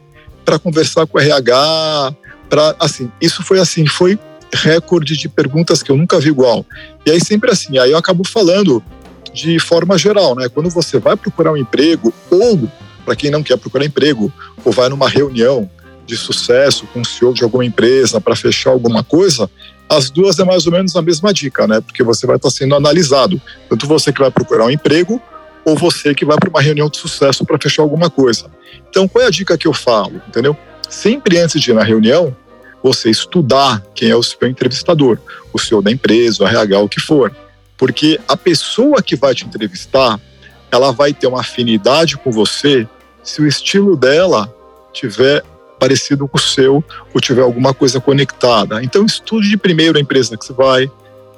para 0.44 0.60
conversar 0.60 1.08
com 1.08 1.18
o 1.18 1.22
RH, 1.22 2.16
para, 2.50 2.76
assim, 2.80 3.12
isso 3.20 3.44
foi 3.44 3.60
assim, 3.60 3.88
foi 3.88 4.20
recorde 4.54 5.18
de 5.18 5.28
perguntas 5.28 5.82
que 5.82 5.92
eu 5.92 5.98
nunca 5.98 6.20
vi 6.20 6.30
igual. 6.30 6.66
E 7.06 7.12
aí 7.12 7.20
sempre 7.20 7.52
assim, 7.52 7.78
aí 7.78 7.92
eu 7.92 7.98
acabo 7.98 8.24
falando 8.28 8.84
de 9.34 9.60
forma 9.60 9.98
geral, 9.98 10.36
né? 10.36 10.48
Quando 10.48 10.70
você 10.70 10.98
vai 10.98 11.18
procurar 11.18 11.52
um 11.52 11.58
emprego 11.58 12.14
ou 12.30 12.70
para 13.04 13.16
quem 13.16 13.30
não 13.30 13.44
quer 13.44 13.58
procurar 13.58 13.86
emprego 13.86 14.32
ou 14.64 14.72
vai 14.72 14.88
numa 14.88 15.10
reunião 15.10 15.70
de 16.06 16.16
sucesso 16.16 16.88
com 16.94 17.02
o 17.02 17.06
CEO 17.06 17.34
de 17.34 17.44
alguma 17.44 17.66
empresa 17.66 18.22
para 18.22 18.36
fechar 18.36 18.70
alguma 18.70 19.04
coisa, 19.04 19.50
as 19.90 20.10
duas 20.10 20.40
é 20.40 20.44
mais 20.44 20.66
ou 20.66 20.72
menos 20.72 20.96
a 20.96 21.02
mesma 21.02 21.34
dica, 21.34 21.68
né? 21.68 21.82
Porque 21.82 22.04
você 22.04 22.26
vai 22.26 22.38
estar 22.38 22.50
sendo 22.50 22.76
analisado, 22.76 23.42
tanto 23.70 23.88
você 23.88 24.12
que 24.12 24.20
vai 24.20 24.32
procurar 24.32 24.66
um 24.66 24.72
emprego 24.72 25.22
ou 25.64 25.76
você 25.76 26.14
que 26.14 26.26
vai 26.26 26.38
para 26.38 26.50
uma 26.50 26.62
reunião 26.62 26.90
de 26.90 26.98
sucesso 26.98 27.46
para 27.46 27.58
fechar 27.58 27.82
alguma 27.82 28.10
coisa. 28.10 28.46
Então, 28.90 29.08
qual 29.08 29.24
é 29.24 29.28
a 29.28 29.32
dica 29.32 29.58
que 29.58 29.68
eu 29.68 29.74
falo, 29.74 30.22
entendeu? 30.28 30.56
Sempre 30.90 31.40
antes 31.40 31.60
de 31.60 31.72
ir 31.72 31.74
na 31.74 31.84
reunião, 31.84 32.36
você 32.84 33.10
estudar 33.10 33.84
quem 33.96 34.10
é 34.10 34.16
o 34.16 34.22
seu 34.22 34.48
entrevistador, 34.48 35.18
o 35.52 35.58
CEO 35.58 35.82
da 35.82 35.92
empresa, 35.92 36.44
o 36.44 36.48
RH, 36.48 36.80
o 36.80 36.90
que 36.90 37.00
for. 37.00 37.36
Porque 37.78 38.20
a 38.28 38.38
pessoa 38.38 39.02
que 39.02 39.16
vai 39.16 39.34
te 39.34 39.46
entrevistar, 39.46 40.20
ela 40.72 40.92
vai 40.92 41.14
ter 41.14 41.26
uma 41.26 41.42
afinidade 41.42 42.16
com 42.18 42.32
você 42.32 42.88
se 43.24 43.42
o 43.42 43.48
estilo 43.48 43.98
dela 43.98 44.54
tiver 44.94 45.44
parecido 45.86 46.28
com 46.28 46.38
o 46.38 46.42
seu 46.42 46.84
ou 47.14 47.22
tiver 47.22 47.44
alguma 47.44 47.72
coisa 47.72 48.02
conectada. 48.02 48.84
Então 48.84 49.06
estude 49.06 49.48
de 49.48 49.56
primeiro 49.56 50.00
a 50.00 50.02
empresa 50.02 50.36
que 50.36 50.44
você 50.44 50.52
vai, 50.52 50.90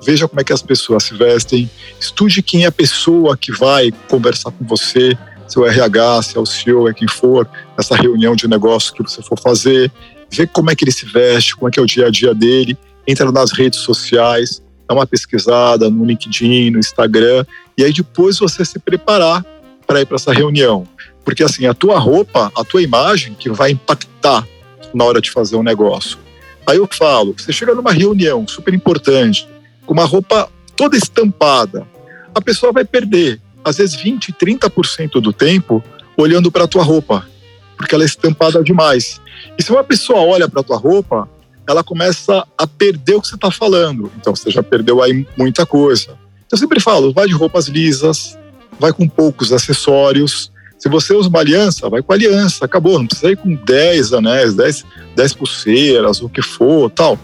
veja 0.05 0.25
como 0.25 0.39
é 0.39 0.43
que 0.43 0.53
as 0.53 0.61
pessoas 0.61 1.03
se 1.03 1.15
vestem, 1.15 1.69
estude 1.99 2.41
quem 2.41 2.63
é 2.63 2.67
a 2.67 2.71
pessoa 2.71 3.35
que 3.35 3.51
vai 3.51 3.91
conversar 4.09 4.51
com 4.51 4.65
você, 4.65 5.17
se 5.49 5.59
o 5.59 5.65
RH, 5.65 6.21
se 6.21 6.37
é 6.37 6.39
o 6.39 6.45
CEO, 6.45 6.87
é 6.87 6.93
quem 6.93 7.09
for, 7.09 7.45
nessa 7.77 7.93
reunião 7.95 8.35
de 8.35 8.47
negócio 8.47 8.93
que 8.93 9.03
você 9.03 9.21
for 9.21 9.37
fazer, 9.37 9.91
vê 10.31 10.47
como 10.47 10.71
é 10.71 10.75
que 10.75 10.85
ele 10.85 10.91
se 10.91 11.05
veste, 11.05 11.53
como 11.53 11.67
é 11.67 11.71
que 11.71 11.79
é 11.79 11.83
o 11.83 11.85
dia 11.85 12.07
a 12.07 12.09
dia 12.09 12.33
dele, 12.33 12.77
entra 13.05 13.29
nas 13.33 13.51
redes 13.51 13.79
sociais, 13.79 14.61
dá 14.87 14.95
uma 14.95 15.05
pesquisada 15.05 15.89
no 15.89 16.05
LinkedIn, 16.05 16.71
no 16.71 16.79
Instagram, 16.79 17.45
e 17.77 17.83
aí 17.83 17.91
depois 17.91 18.39
você 18.39 18.63
se 18.63 18.79
preparar 18.79 19.45
para 19.85 20.01
ir 20.01 20.05
para 20.05 20.15
essa 20.15 20.31
reunião. 20.31 20.85
Porque 21.27 21.43
assim, 21.43 21.65
a 21.65 21.73
tua 21.73 21.99
roupa, 21.99 22.49
a 22.55 22.63
tua 22.63 22.81
imagem 22.81 23.33
que 23.33 23.49
vai 23.49 23.71
impactar 23.71 24.47
na 24.93 25.03
hora 25.03 25.19
de 25.19 25.29
fazer 25.29 25.57
um 25.57 25.61
negócio. 25.61 26.17
Aí 26.65 26.77
eu 26.77 26.87
falo, 26.89 27.35
você 27.37 27.51
chega 27.51 27.75
numa 27.75 27.91
reunião 27.91 28.47
super 28.47 28.73
importante, 28.73 29.45
com 29.85 29.93
uma 29.93 30.05
roupa 30.05 30.49
toda 30.73 30.95
estampada, 30.95 31.85
a 32.33 32.39
pessoa 32.39 32.71
vai 32.71 32.85
perder, 32.85 33.41
às 33.61 33.75
vezes 33.75 33.93
20, 33.97 34.31
30% 34.31 35.19
do 35.19 35.33
tempo 35.33 35.83
olhando 36.15 36.49
para 36.49 36.63
a 36.63 36.67
tua 36.67 36.81
roupa, 36.81 37.27
porque 37.75 37.93
ela 37.93 38.05
é 38.05 38.07
estampada 38.07 38.63
demais. 38.63 39.19
E 39.59 39.61
se 39.61 39.69
uma 39.69 39.83
pessoa 39.83 40.21
olha 40.21 40.47
para 40.47 40.61
a 40.61 40.63
tua 40.63 40.77
roupa, 40.77 41.27
ela 41.67 41.83
começa 41.83 42.47
a 42.57 42.65
perder 42.65 43.15
o 43.15 43.21
que 43.21 43.27
você 43.27 43.35
está 43.35 43.51
falando. 43.51 44.09
Então 44.17 44.33
você 44.33 44.49
já 44.49 44.63
perdeu 44.63 45.03
aí 45.03 45.27
muita 45.37 45.65
coisa. 45.65 46.17
Eu 46.49 46.57
sempre 46.57 46.79
falo, 46.79 47.11
vai 47.11 47.27
de 47.27 47.33
roupas 47.33 47.67
lisas, 47.67 48.39
vai 48.79 48.93
com 48.93 49.09
poucos 49.09 49.51
acessórios. 49.51 50.55
Se 50.77 50.87
você 50.89 51.13
usa 51.13 51.27
uma 51.27 51.39
aliança, 51.39 51.89
vai 51.89 52.01
com 52.01 52.13
aliança, 52.13 52.65
acabou. 52.65 52.99
Não 52.99 53.07
precisa 53.07 53.31
ir 53.31 53.37
com 53.37 53.55
10 53.55 54.13
anéis, 54.13 54.53
10, 54.53 54.85
10 55.15 55.33
pulseiras, 55.33 56.21
o 56.21 56.29
que 56.29 56.41
for, 56.41 56.89
tal. 56.91 57.17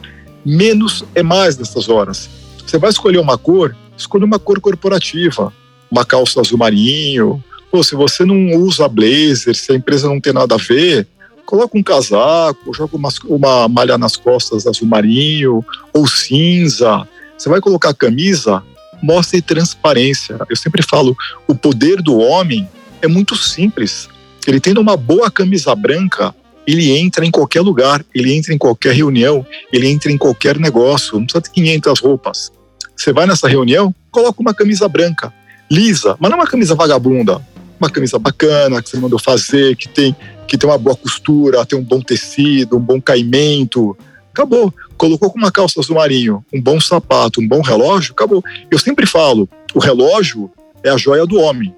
Menos 0.44 1.04
é 1.14 1.22
mais 1.22 1.58
nessas 1.58 1.88
horas. 1.88 2.30
Você 2.66 2.78
vai 2.78 2.90
escolher 2.90 3.20
uma 3.20 3.38
cor, 3.38 3.76
escolha 3.96 4.26
uma 4.26 4.40
cor 4.40 4.60
corporativa. 4.60 5.54
Uma 5.92 6.04
calça 6.04 6.42
azul 6.42 6.58
marinho. 6.58 7.44
Ou 7.72 7.84
se 7.84 7.96
você 7.96 8.26
não 8.26 8.58
usa 8.58 8.88
blazer, 8.88 9.56
se 9.56 9.72
a 9.72 9.76
empresa 9.76 10.08
não 10.08 10.20
tem 10.20 10.34
nada 10.34 10.56
a 10.56 10.58
ver, 10.58 11.08
coloca 11.46 11.78
um 11.78 11.84
casaco, 11.84 12.74
joga 12.74 12.96
uma, 12.96 13.10
uma 13.26 13.68
malha 13.68 13.98
nas 13.98 14.16
costas 14.16 14.66
azul 14.66 14.88
marinho 14.88 15.64
ou 15.94 16.08
cinza. 16.08 17.08
Você 17.38 17.50
vai 17.50 17.62
colocar 17.62 17.94
camisa, 17.94 18.64
mostre 19.04 19.42
transparência. 19.42 20.40
Eu 20.50 20.56
sempre 20.56 20.82
falo, 20.82 21.16
o 21.48 21.54
poder 21.54 22.02
do 22.02 22.18
homem 22.18 22.68
é 23.04 23.08
muito 23.08 23.36
simples. 23.36 24.10
Ele 24.48 24.60
tendo 24.60 24.82
uma 24.82 24.98
boa 24.98 25.30
camisa 25.30 25.76
branca, 25.76 26.34
ele 26.66 26.92
entra 26.98 27.26
em 27.26 27.32
qualquer 27.32 27.62
lugar, 27.62 28.04
ele 28.16 28.34
entra 28.34 28.54
em 28.54 28.58
qualquer 28.58 28.94
reunião, 28.94 29.46
ele 29.72 29.88
entra 29.88 30.12
em 30.12 30.18
qualquer 30.18 30.58
negócio. 30.58 31.18
Não 31.18 31.26
precisa 31.26 31.42
ter 31.42 31.52
500 31.52 32.00
roupas. 32.00 32.52
Você 32.96 33.12
vai 33.12 33.28
nessa 33.28 33.48
reunião, 33.48 33.94
coloca 34.10 34.42
uma 34.42 34.54
camisa 34.54 34.88
branca, 34.88 35.34
lisa, 35.70 36.16
mas 36.20 36.32
não 36.32 36.38
uma 36.38 36.48
camisa 36.48 36.74
vagabunda. 36.74 37.42
Uma 37.80 37.90
camisa 37.90 38.18
bacana 38.18 38.82
que 38.82 38.90
você 38.90 38.98
mandou 38.98 39.20
fazer, 39.20 39.76
que 39.76 39.90
tem, 39.90 40.16
que 40.48 40.58
tem 40.58 40.70
uma 40.70 40.78
boa 40.78 40.96
costura, 40.96 41.66
tem 41.66 41.78
um 41.78 41.84
bom 41.84 42.00
tecido, 42.02 42.78
um 42.78 42.82
bom 42.82 43.02
caimento. 43.02 43.98
Acabou 44.32 44.74
colocou 45.04 45.30
com 45.30 45.38
uma 45.38 45.52
calça 45.52 45.82
azul 45.82 45.98
marinho, 45.98 46.46
um 46.54 46.62
bom 46.62 46.80
sapato, 46.80 47.42
um 47.42 47.48
bom 47.48 47.60
relógio, 47.60 48.14
acabou. 48.14 48.42
Eu 48.72 48.80
sempre 48.80 49.06
falo, 49.06 49.50
o 49.74 49.80
relógio 49.80 50.50
é 50.82 50.90
a 50.90 50.96
joia 50.96 51.26
do 51.26 51.38
homem. 51.40 51.76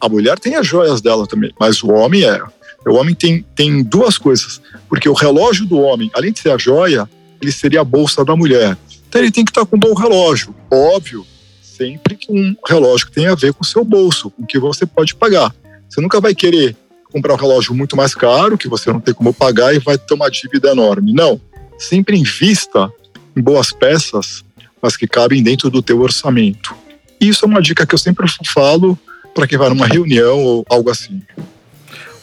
A 0.00 0.08
mulher 0.08 0.38
tem 0.38 0.54
as 0.54 0.66
joias 0.66 1.00
dela 1.00 1.26
também, 1.26 1.52
mas 1.58 1.82
o 1.82 1.90
homem 1.90 2.24
é. 2.24 2.40
O 2.86 2.94
homem 2.94 3.14
tem, 3.14 3.44
tem 3.54 3.82
duas 3.82 4.16
coisas, 4.16 4.60
porque 4.88 5.08
o 5.08 5.12
relógio 5.12 5.66
do 5.66 5.78
homem, 5.78 6.10
além 6.14 6.32
de 6.32 6.40
ser 6.40 6.50
a 6.50 6.58
joia, 6.58 7.08
ele 7.40 7.52
seria 7.52 7.80
a 7.80 7.84
bolsa 7.84 8.24
da 8.24 8.34
mulher. 8.34 8.76
Então 9.08 9.20
ele 9.20 9.30
tem 9.30 9.44
que 9.44 9.50
estar 9.50 9.66
com 9.66 9.76
um 9.76 9.80
bom 9.80 9.94
relógio, 9.94 10.54
óbvio, 10.70 11.26
sempre 11.60 12.18
com 12.26 12.34
um 12.34 12.56
relógio 12.66 13.06
que 13.06 13.12
tenha 13.12 13.32
a 13.32 13.34
ver 13.34 13.52
com 13.52 13.62
o 13.62 13.66
seu 13.66 13.84
bolso, 13.84 14.30
com 14.30 14.42
o 14.42 14.46
que 14.46 14.58
você 14.58 14.86
pode 14.86 15.14
pagar. 15.14 15.54
Você 15.88 16.00
nunca 16.00 16.20
vai 16.20 16.34
querer 16.34 16.76
comprar 17.12 17.34
um 17.34 17.38
relógio 17.38 17.74
muito 17.74 17.96
mais 17.96 18.14
caro, 18.14 18.56
que 18.56 18.68
você 18.68 18.92
não 18.92 19.00
tem 19.00 19.14
como 19.14 19.34
pagar 19.34 19.74
e 19.74 19.78
vai 19.78 19.98
ter 19.98 20.14
uma 20.14 20.30
dívida 20.30 20.70
enorme. 20.70 21.12
Não 21.12 21.40
sempre 21.78 22.18
invista 22.18 22.92
em 23.36 23.40
boas 23.40 23.70
peças, 23.70 24.44
mas 24.82 24.96
que 24.96 25.06
cabem 25.06 25.42
dentro 25.42 25.70
do 25.70 25.80
teu 25.80 26.00
orçamento. 26.00 26.74
Isso 27.20 27.44
é 27.44 27.48
uma 27.48 27.62
dica 27.62 27.86
que 27.86 27.94
eu 27.94 27.98
sempre 27.98 28.26
falo 28.52 28.98
para 29.34 29.46
quem 29.46 29.58
vai 29.58 29.68
numa 29.68 29.86
reunião 29.86 30.38
ou 30.42 30.66
algo 30.68 30.90
assim. 30.90 31.22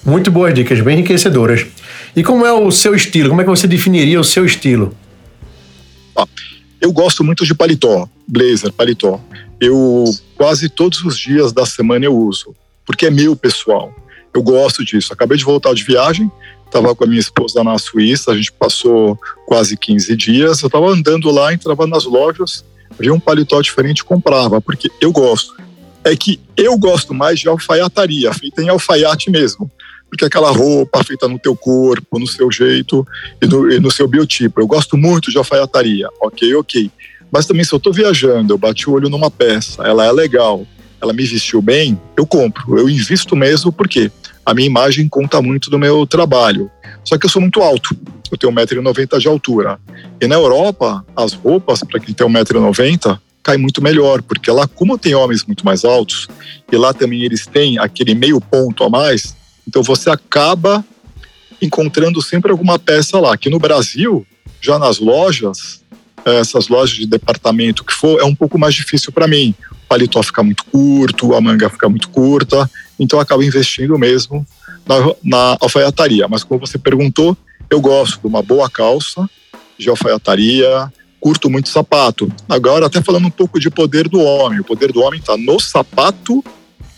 Muito 0.05 0.29
boas 0.31 0.53
dicas, 0.53 0.79
bem 0.81 0.99
enriquecedoras. 0.99 1.65
E 2.15 2.23
como 2.23 2.45
é 2.45 2.53
o 2.53 2.71
seu 2.71 2.95
estilo? 2.95 3.29
Como 3.29 3.41
é 3.41 3.43
que 3.43 3.49
você 3.49 3.67
definiria 3.67 4.19
o 4.19 4.23
seu 4.23 4.45
estilo? 4.45 4.95
Ah, 6.15 6.27
eu 6.79 6.91
gosto 6.91 7.23
muito 7.23 7.45
de 7.45 7.53
paletó, 7.55 8.07
blazer, 8.27 8.71
paletó. 8.71 9.19
Eu 9.59 10.05
quase 10.35 10.69
todos 10.69 11.03
os 11.03 11.17
dias 11.17 11.51
da 11.51 11.65
semana 11.65 12.05
eu 12.05 12.15
uso, 12.15 12.55
porque 12.85 13.07
é 13.07 13.09
meu 13.09 13.35
pessoal. 13.35 13.93
Eu 14.33 14.43
gosto 14.43 14.83
disso. 14.83 15.13
Acabei 15.13 15.37
de 15.37 15.45
voltar 15.45 15.73
de 15.73 15.83
viagem, 15.83 16.29
Estava 16.65 16.93
com 16.93 17.03
a 17.05 17.07
minha 17.07 17.21
esposa 17.21 17.63
na 17.63 17.77
Suíça, 17.77 18.31
a 18.31 18.35
gente 18.35 18.51
passou 18.51 19.17
quase 19.45 19.77
15 19.77 20.13
dias. 20.17 20.61
Eu 20.61 20.67
estava 20.67 20.87
andando 20.87 21.31
lá, 21.31 21.53
entrava 21.53 21.87
nas 21.87 22.03
lojas, 22.03 22.65
via 22.99 23.13
um 23.13 23.19
paletó 23.19 23.61
diferente 23.61 24.03
comprava, 24.03 24.59
porque 24.59 24.91
eu 24.99 25.11
gosto. 25.11 25.55
É 26.05 26.15
que 26.15 26.39
eu 26.55 26.77
gosto 26.77 27.13
mais 27.13 27.39
de 27.39 27.49
alfaiataria, 27.49 28.31
feita 28.33 28.61
em 28.61 28.69
alfaiate 28.69 29.31
mesmo. 29.31 29.69
Porque 30.07 30.23
aquela 30.23 30.51
roupa 30.51 31.03
feita 31.03 31.27
no 31.27 31.39
teu 31.39 31.55
corpo, 31.55 32.19
no 32.19 32.27
seu 32.27 32.49
jeito 32.51 33.05
e 33.41 33.47
no, 33.47 33.71
e 33.71 33.79
no 33.79 33.91
seu 33.91 34.07
biotipo. 34.07 34.61
Eu 34.61 34.67
gosto 34.67 34.95
muito 34.95 35.31
de 35.31 35.37
alfaiataria, 35.37 36.07
ok, 36.21 36.55
ok. 36.55 36.91
Mas 37.31 37.45
também 37.45 37.63
se 37.65 37.73
eu 37.73 37.77
estou 37.77 37.91
viajando, 37.91 38.53
eu 38.53 38.57
bati 38.57 38.89
o 38.89 38.93
olho 38.93 39.09
numa 39.09 39.31
peça, 39.31 39.83
ela 39.83 40.05
é 40.05 40.11
legal, 40.11 40.65
ela 41.01 41.11
me 41.11 41.25
vestiu 41.25 41.61
bem, 41.61 41.99
eu 42.15 42.25
compro. 42.25 42.77
Eu 42.77 42.87
invisto 42.87 43.35
mesmo 43.35 43.71
porque 43.71 44.11
a 44.45 44.53
minha 44.53 44.67
imagem 44.67 45.09
conta 45.09 45.41
muito 45.41 45.69
do 45.69 45.79
meu 45.79 46.05
trabalho. 46.05 46.69
Só 47.03 47.17
que 47.17 47.25
eu 47.25 47.29
sou 47.29 47.41
muito 47.41 47.61
alto, 47.61 47.95
eu 48.31 48.37
tenho 48.37 48.53
1,90m 48.53 49.19
de 49.19 49.27
altura. 49.27 49.79
E 50.21 50.27
na 50.27 50.35
Europa, 50.35 51.05
as 51.15 51.33
roupas, 51.33 51.81
para 51.83 51.99
quem 51.99 52.13
tem 52.13 52.27
1,90m, 52.27 53.19
cai 53.45 53.57
muito 53.57 53.79
melhor, 53.79 54.23
porque 54.23 54.49
lá, 54.49 54.67
como 54.67 54.97
tem 54.97 55.13
homens 55.13 55.45
muito 55.45 55.63
mais 55.63 55.85
altos, 55.85 56.27
e 56.71 56.75
lá 56.75 56.91
também 56.95 57.21
eles 57.21 57.45
têm 57.45 57.77
aquele 57.77 58.15
meio 58.15 58.41
ponto 58.41 58.83
a 58.83 58.89
mais, 58.89 59.35
então 59.67 59.83
você 59.83 60.09
acaba 60.09 60.83
encontrando 61.61 62.19
sempre 62.23 62.49
alguma 62.49 62.79
peça 62.79 63.19
lá. 63.19 63.35
Aqui 63.35 63.47
no 63.47 63.59
Brasil, 63.59 64.25
já 64.59 64.79
nas 64.79 64.97
lojas, 64.97 65.83
essas 66.25 66.69
lojas 66.69 66.95
de 66.95 67.05
departamento 67.05 67.85
que 67.85 67.93
for, 67.93 68.19
é 68.19 68.23
um 68.23 68.33
pouco 68.33 68.57
mais 68.57 68.73
difícil 68.73 69.11
para 69.11 69.27
mim. 69.27 69.53
O 69.71 69.87
paletó 69.87 70.23
fica 70.23 70.41
muito 70.41 70.65
curto, 70.65 71.35
a 71.35 71.39
manga 71.39 71.69
fica 71.69 71.87
muito 71.87 72.09
curta, 72.09 72.67
então 72.99 73.19
eu 73.19 73.21
acabo 73.21 73.43
investindo 73.43 73.95
mesmo 73.99 74.43
na, 74.87 74.95
na 75.23 75.57
alfaiataria. 75.61 76.27
Mas 76.27 76.43
como 76.43 76.65
você 76.65 76.79
perguntou, 76.79 77.37
eu 77.69 77.79
gosto 77.79 78.19
de 78.19 78.25
uma 78.25 78.41
boa 78.41 78.67
calça 78.71 79.29
de 79.77 79.87
alfaiataria, 79.87 80.91
curto 81.25 81.49
muito 81.49 81.69
sapato. 81.69 82.31
Agora, 82.47 82.85
até 82.85 83.01
falando 83.01 83.25
um 83.25 83.31
pouco 83.31 83.59
de 83.59 83.71
poder 83.71 84.07
do 84.07 84.19
homem. 84.19 84.59
O 84.59 84.63
poder 84.63 84.91
do 84.91 85.01
homem 85.01 85.19
está 85.19 85.35
no 85.35 85.59
sapato, 85.59 86.43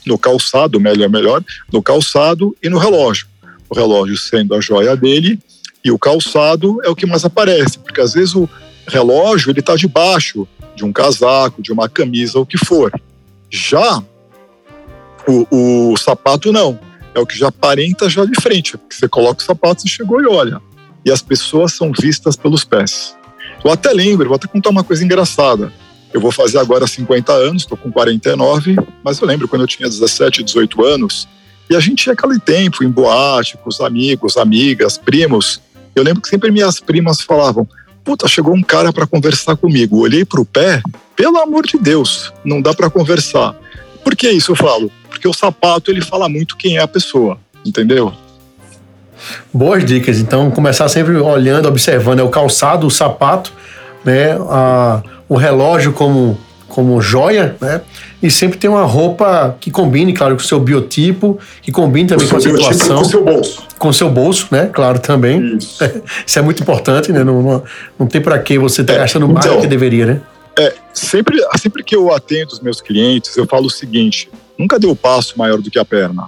no 0.06 0.18
calçado, 0.18 0.82
melhor, 0.82 1.08
melhor, 1.08 1.42
no 1.72 1.82
calçado 1.82 2.54
e 2.62 2.68
no 2.68 2.78
relógio. 2.78 3.26
O 3.70 3.74
relógio 3.74 4.18
sendo 4.18 4.54
a 4.54 4.60
joia 4.60 4.98
dele 4.98 5.40
e 5.82 5.92
o 5.92 5.98
calçado 5.98 6.82
é 6.84 6.90
o 6.90 6.96
que 6.96 7.06
mais 7.06 7.24
aparece, 7.24 7.80
porque 7.80 8.02
às 8.02 8.16
vezes 8.16 8.36
o 8.36 8.50
relógio 8.86 9.50
ele 9.50 9.62
está 9.62 9.78
debaixo 9.78 10.46
de 10.76 10.84
um 10.84 10.92
casaco, 10.92 11.62
de 11.62 11.72
uma 11.72 11.88
camisa, 11.88 12.38
o 12.38 12.46
que 12.46 12.58
for. 12.58 12.92
Já 13.50 14.04
o, 15.26 15.92
o 15.92 15.96
sapato 15.96 16.52
não. 16.52 16.78
É 17.16 17.20
o 17.22 17.26
que 17.26 17.40
já 17.40 17.48
aparenta 17.48 18.10
já 18.10 18.26
de 18.26 18.42
frente. 18.42 18.76
Você 18.90 19.08
coloca 19.08 19.42
o 19.42 19.46
sapato, 19.46 19.84
você 19.84 19.88
chegou 19.88 20.22
e 20.22 20.28
olha. 20.28 20.62
E 21.06 21.12
as 21.12 21.22
pessoas 21.22 21.72
são 21.72 21.94
vistas 21.98 22.36
pelos 22.36 22.66
pés. 22.66 23.17
Eu 23.64 23.72
até 23.72 23.92
lembro, 23.92 24.28
vou 24.28 24.36
até 24.36 24.48
contar 24.48 24.70
uma 24.70 24.84
coisa 24.84 25.04
engraçada. 25.04 25.72
Eu 26.14 26.22
vou 26.22 26.32
fazer 26.32 26.58
agora 26.58 26.88
50 26.88 27.32
anos, 27.34 27.64
estou 27.64 27.78
com 27.78 27.92
49, 27.92 28.76
mas 29.04 29.20
eu 29.20 29.28
lembro 29.28 29.48
quando 29.48 29.62
eu 29.62 29.68
tinha 29.68 29.90
17, 29.90 30.44
18 30.44 30.86
anos, 30.86 31.28
e 31.70 31.76
a 31.76 31.80
gente 31.80 32.08
ia 32.08 32.14
aquele 32.14 32.40
tempo 32.40 32.84
em 32.84 32.90
boate, 32.90 33.58
com 33.58 33.70
os 33.70 33.82
amigos, 33.82 34.38
amigas, 34.38 34.98
primos. 34.98 35.62
Eu 35.94 36.04
lembro 36.04 36.22
que 36.22 36.30
sempre 36.30 36.50
minhas 36.50 36.80
primas 36.80 37.22
falavam: 37.22 37.68
Puta, 38.04 38.28
chegou 38.28 38.56
um 38.56 38.64
cara 38.64 38.94
para 38.94 39.06
conversar 39.06 39.58
comigo. 39.58 40.00
Olhei 40.00 40.24
para 40.24 40.40
o 40.40 40.46
pé, 40.46 40.82
pelo 41.16 41.38
amor 41.38 41.68
de 41.68 41.78
Deus, 41.78 42.32
não 42.46 42.62
dá 42.62 42.74
para 42.74 42.90
conversar. 42.90 43.54
Por 44.02 44.16
que 44.16 44.30
isso 44.30 44.52
eu 44.52 44.56
falo? 44.56 44.90
Porque 45.10 45.28
o 45.28 45.34
sapato 45.34 45.92
ele 45.92 46.02
fala 46.02 46.30
muito 46.30 46.56
quem 46.56 46.78
é 46.78 46.82
a 46.82 46.88
pessoa, 46.88 47.38
entendeu? 47.66 48.14
Boas 49.54 49.84
dicas. 49.86 50.20
Então, 50.20 50.52
começar 50.52 50.88
sempre 50.90 51.16
olhando, 51.18 51.68
observando 51.68 52.20
é 52.20 52.24
o 52.24 52.30
calçado, 52.30 52.88
o 52.88 52.92
sapato, 52.92 53.52
né, 54.04 54.38
a, 54.50 55.02
o 55.28 55.36
relógio 55.36 55.94
como 55.94 56.38
como 56.78 57.02
joia, 57.02 57.56
né? 57.60 57.82
E 58.22 58.30
sempre 58.30 58.60
tem 58.60 58.70
uma 58.70 58.84
roupa 58.84 59.58
que 59.60 59.72
combine, 59.72 60.14
claro, 60.14 60.36
com 60.36 60.42
o 60.42 60.46
seu 60.46 60.60
biotipo, 60.60 61.40
que 61.60 61.72
combine 61.72 62.08
também 62.10 62.28
com, 62.28 62.34
com 62.34 62.38
a 62.38 62.42
situação. 62.42 62.98
Com 62.98 63.02
o 63.02 63.06
seu 63.06 63.24
bolso. 63.24 63.64
Com 63.80 63.88
o 63.90 63.94
seu 63.94 64.10
bolso, 64.12 64.48
né? 64.52 64.70
Claro, 64.72 65.00
também. 65.00 65.58
Isso, 65.58 65.84
Isso 66.24 66.38
é 66.38 66.42
muito 66.44 66.62
importante, 66.62 67.12
né? 67.12 67.24
Não, 67.24 67.42
não, 67.42 67.64
não 67.98 68.06
tem 68.06 68.22
para 68.22 68.38
que 68.38 68.60
você 68.60 68.82
estar 68.82 68.94
tá 68.94 69.00
é, 69.00 69.02
gastando 69.02 69.28
mais 69.28 69.44
então, 69.44 69.58
do 69.58 69.62
que 69.62 69.68
deveria, 69.68 70.06
né? 70.06 70.22
É, 70.60 70.74
sempre, 70.94 71.38
sempre 71.60 71.84
que 71.84 71.96
eu 71.96 72.14
atendo 72.14 72.52
os 72.52 72.60
meus 72.60 72.80
clientes, 72.80 73.36
eu 73.38 73.48
falo 73.48 73.66
o 73.66 73.72
seguinte: 73.72 74.30
nunca 74.58 74.78
dê 74.78 74.86
o 74.86 74.96
passo 74.96 75.38
maior 75.38 75.60
do 75.60 75.72
que 75.72 75.80
a 75.80 75.86
perna. 75.86 76.26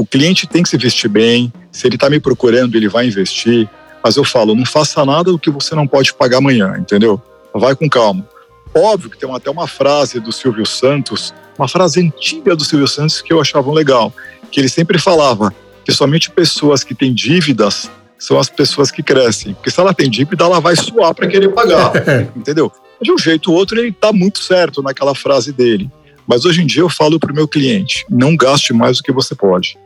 O 0.00 0.06
cliente 0.06 0.46
tem 0.46 0.62
que 0.62 0.68
se 0.70 0.78
vestir 0.78 1.10
bem, 1.10 1.52
se 1.70 1.86
ele 1.86 1.96
está 1.96 2.08
me 2.08 2.18
procurando, 2.18 2.74
ele 2.74 2.88
vai 2.88 3.06
investir. 3.06 3.68
Mas 4.02 4.16
eu 4.16 4.24
falo, 4.24 4.54
não 4.54 4.64
faça 4.64 5.04
nada 5.04 5.30
do 5.30 5.38
que 5.38 5.50
você 5.50 5.74
não 5.74 5.86
pode 5.86 6.14
pagar 6.14 6.38
amanhã, 6.38 6.74
entendeu? 6.78 7.20
Vai 7.54 7.76
com 7.76 7.86
calma. 7.86 8.26
Óbvio 8.74 9.10
que 9.10 9.18
tem 9.18 9.30
até 9.30 9.50
uma 9.50 9.68
frase 9.68 10.18
do 10.18 10.32
Silvio 10.32 10.64
Santos, 10.64 11.34
uma 11.58 11.68
frase 11.68 12.00
antiga 12.00 12.56
do 12.56 12.64
Silvio 12.64 12.88
Santos 12.88 13.20
que 13.20 13.30
eu 13.30 13.38
achava 13.42 13.70
legal, 13.70 14.10
que 14.50 14.58
ele 14.58 14.70
sempre 14.70 14.98
falava 14.98 15.52
que 15.84 15.92
somente 15.92 16.30
pessoas 16.30 16.82
que 16.82 16.94
têm 16.94 17.12
dívidas 17.12 17.90
são 18.18 18.38
as 18.38 18.48
pessoas 18.48 18.90
que 18.90 19.02
crescem. 19.02 19.52
Porque 19.52 19.70
se 19.70 19.78
ela 19.78 19.92
tem 19.92 20.08
dívida, 20.08 20.44
ela 20.44 20.62
vai 20.62 20.76
suar 20.76 21.14
para 21.14 21.28
querer 21.28 21.50
pagar, 21.50 21.92
entendeu? 22.34 22.72
De 23.02 23.12
um 23.12 23.18
jeito 23.18 23.52
ou 23.52 23.58
outro, 23.58 23.78
ele 23.78 23.90
está 23.90 24.14
muito 24.14 24.38
certo 24.38 24.82
naquela 24.82 25.14
frase 25.14 25.52
dele. 25.52 25.90
Mas 26.30 26.44
hoje 26.44 26.62
em 26.62 26.66
dia 26.66 26.82
eu 26.82 26.88
falo 26.88 27.18
para 27.18 27.32
o 27.32 27.34
meu 27.34 27.48
cliente: 27.48 28.06
não 28.08 28.36
gaste 28.36 28.72
mais 28.72 28.98
do 28.98 29.02
que 29.02 29.10
você 29.10 29.34
pode. 29.34 29.76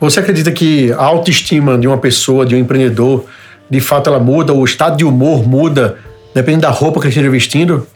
Você 0.00 0.18
acredita 0.18 0.50
que 0.50 0.90
a 0.90 1.04
autoestima 1.04 1.78
de 1.78 1.86
uma 1.86 1.96
pessoa, 1.96 2.44
de 2.44 2.56
um 2.56 2.58
empreendedor, 2.58 3.24
de 3.70 3.80
fato 3.80 4.10
ela 4.10 4.18
muda, 4.18 4.52
o 4.52 4.64
estado 4.64 4.96
de 4.96 5.04
humor 5.04 5.46
muda, 5.46 5.96
dependendo 6.34 6.62
da 6.62 6.70
roupa 6.70 6.98
que 6.98 7.06
ele 7.06 7.10
esteja 7.10 7.30
vestindo? 7.30 7.86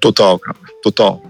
Total, 0.00 0.38
cara, 0.38 0.56
total. 0.82 1.22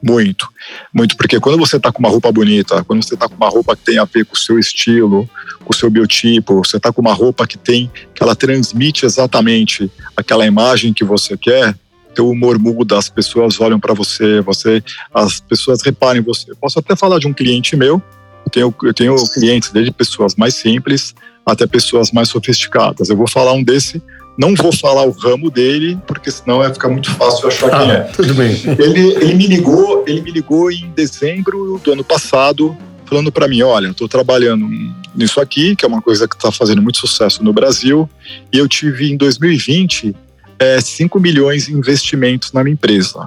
Muito, 0.00 0.48
muito, 0.92 1.16
porque 1.16 1.38
quando 1.40 1.58
você 1.58 1.78
tá 1.80 1.90
com 1.90 1.98
uma 1.98 2.08
roupa 2.08 2.30
bonita, 2.30 2.84
quando 2.84 3.02
você 3.04 3.16
tá 3.16 3.28
com 3.28 3.36
uma 3.36 3.48
roupa 3.48 3.76
que 3.76 3.84
tem 3.84 3.98
a 3.98 4.04
ver 4.04 4.24
com 4.24 4.34
o 4.34 4.38
seu 4.38 4.58
estilo, 4.58 5.28
com 5.64 5.72
o 5.72 5.76
seu 5.76 5.90
biotipo, 5.90 6.64
você 6.64 6.78
tá 6.78 6.92
com 6.92 7.00
uma 7.00 7.12
roupa 7.12 7.46
que 7.46 7.56
tem, 7.56 7.90
que 8.12 8.22
ela 8.22 8.34
transmite 8.34 9.04
exatamente 9.04 9.90
aquela 10.16 10.44
imagem 10.44 10.92
que 10.92 11.04
você 11.04 11.36
quer, 11.36 11.76
teu 12.14 12.28
humor 12.28 12.58
muda, 12.58 12.98
as 12.98 13.08
pessoas 13.08 13.60
olham 13.60 13.80
para 13.80 13.94
você, 13.94 14.40
você, 14.40 14.82
as 15.12 15.40
pessoas 15.40 15.82
reparem 15.82 16.20
em 16.20 16.24
você. 16.24 16.54
Posso 16.60 16.78
até 16.78 16.94
falar 16.94 17.18
de 17.18 17.26
um 17.26 17.32
cliente 17.32 17.76
meu, 17.76 18.02
eu 18.44 18.50
tenho, 18.50 18.74
eu 18.82 18.94
tenho 18.94 19.16
clientes 19.32 19.70
desde 19.70 19.90
pessoas 19.90 20.34
mais 20.34 20.54
simples 20.54 21.14
até 21.44 21.66
pessoas 21.66 22.12
mais 22.12 22.28
sofisticadas. 22.28 23.08
Eu 23.08 23.16
vou 23.16 23.28
falar 23.28 23.52
um 23.52 23.62
desse 23.62 24.02
não 24.36 24.54
vou 24.54 24.72
falar 24.72 25.04
o 25.04 25.10
ramo 25.10 25.50
dele, 25.50 25.98
porque 26.06 26.30
senão 26.30 26.58
vai 26.58 26.72
ficar 26.72 26.88
muito 26.88 27.10
fácil 27.14 27.48
achar 27.48 27.72
ah, 27.72 27.78
quem 27.78 27.90
é. 27.90 28.00
Tudo 28.00 28.34
bem. 28.34 28.58
Ele, 28.78 29.14
ele 29.16 29.34
me 29.34 29.46
ligou, 29.46 30.04
ele 30.06 30.22
me 30.22 30.30
ligou 30.30 30.70
em 30.70 30.90
dezembro 30.94 31.80
do 31.82 31.92
ano 31.92 32.02
passado, 32.02 32.76
falando 33.04 33.30
para 33.30 33.46
mim, 33.46 33.62
olha, 33.62 33.88
estou 33.88 34.08
trabalhando 34.08 34.66
nisso 35.14 35.40
aqui, 35.40 35.76
que 35.76 35.84
é 35.84 35.88
uma 35.88 36.00
coisa 36.00 36.26
que 36.26 36.34
está 36.34 36.50
fazendo 36.50 36.80
muito 36.80 36.98
sucesso 36.98 37.44
no 37.44 37.52
Brasil, 37.52 38.08
e 38.50 38.56
eu 38.56 38.66
tive 38.66 39.12
em 39.12 39.16
2020 39.16 40.14
é, 40.58 40.80
5 40.80 41.18
milhões 41.20 41.68
em 41.68 41.74
investimentos 41.74 42.52
na 42.52 42.62
minha 42.62 42.74
empresa. 42.74 43.26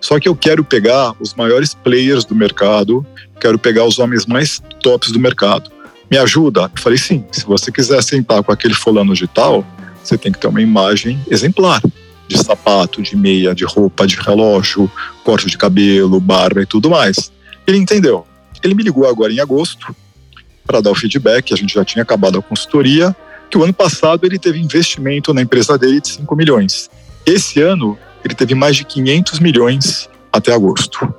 Só 0.00 0.18
que 0.18 0.28
eu 0.28 0.34
quero 0.34 0.64
pegar 0.64 1.14
os 1.20 1.34
maiores 1.34 1.74
players 1.74 2.24
do 2.24 2.34
mercado, 2.34 3.06
quero 3.40 3.58
pegar 3.58 3.84
os 3.84 3.98
homens 3.98 4.26
mais 4.26 4.60
tops 4.80 5.12
do 5.12 5.20
mercado. 5.20 5.70
Me 6.10 6.18
ajuda? 6.18 6.70
Eu 6.74 6.82
falei, 6.82 6.98
sim, 6.98 7.24
se 7.30 7.44
você 7.44 7.70
quiser 7.70 8.02
sentar 8.02 8.42
com 8.42 8.52
aquele 8.52 8.74
fulano 8.74 9.14
de 9.14 9.26
tal, 9.26 9.64
você 10.02 10.18
tem 10.18 10.32
que 10.32 10.38
ter 10.38 10.48
uma 10.48 10.60
imagem 10.60 11.20
exemplar 11.30 11.80
de 12.28 12.38
sapato, 12.38 13.02
de 13.02 13.16
meia, 13.16 13.54
de 13.54 13.64
roupa, 13.64 14.06
de 14.06 14.16
relógio, 14.16 14.90
corte 15.22 15.46
de 15.46 15.58
cabelo, 15.58 16.20
barba 16.20 16.62
e 16.62 16.66
tudo 16.66 16.90
mais. 16.90 17.30
Ele 17.66 17.78
entendeu. 17.78 18.26
Ele 18.62 18.74
me 18.74 18.82
ligou 18.82 19.08
agora 19.08 19.32
em 19.32 19.40
agosto 19.40 19.94
para 20.66 20.80
dar 20.80 20.90
o 20.90 20.94
feedback, 20.94 21.52
a 21.52 21.56
gente 21.56 21.74
já 21.74 21.84
tinha 21.84 22.02
acabado 22.02 22.38
a 22.38 22.42
consultoria, 22.42 23.14
que 23.52 23.58
o 23.58 23.62
ano 23.62 23.74
passado 23.74 24.24
ele 24.24 24.38
teve 24.38 24.58
investimento 24.58 25.34
na 25.34 25.42
empresa 25.42 25.76
dele 25.76 26.00
de 26.00 26.08
5 26.08 26.34
milhões. 26.34 26.88
Esse 27.26 27.60
ano 27.60 27.98
ele 28.24 28.34
teve 28.34 28.54
mais 28.54 28.74
de 28.76 28.84
500 28.84 29.40
milhões 29.40 30.08
até 30.32 30.54
agosto. 30.54 31.14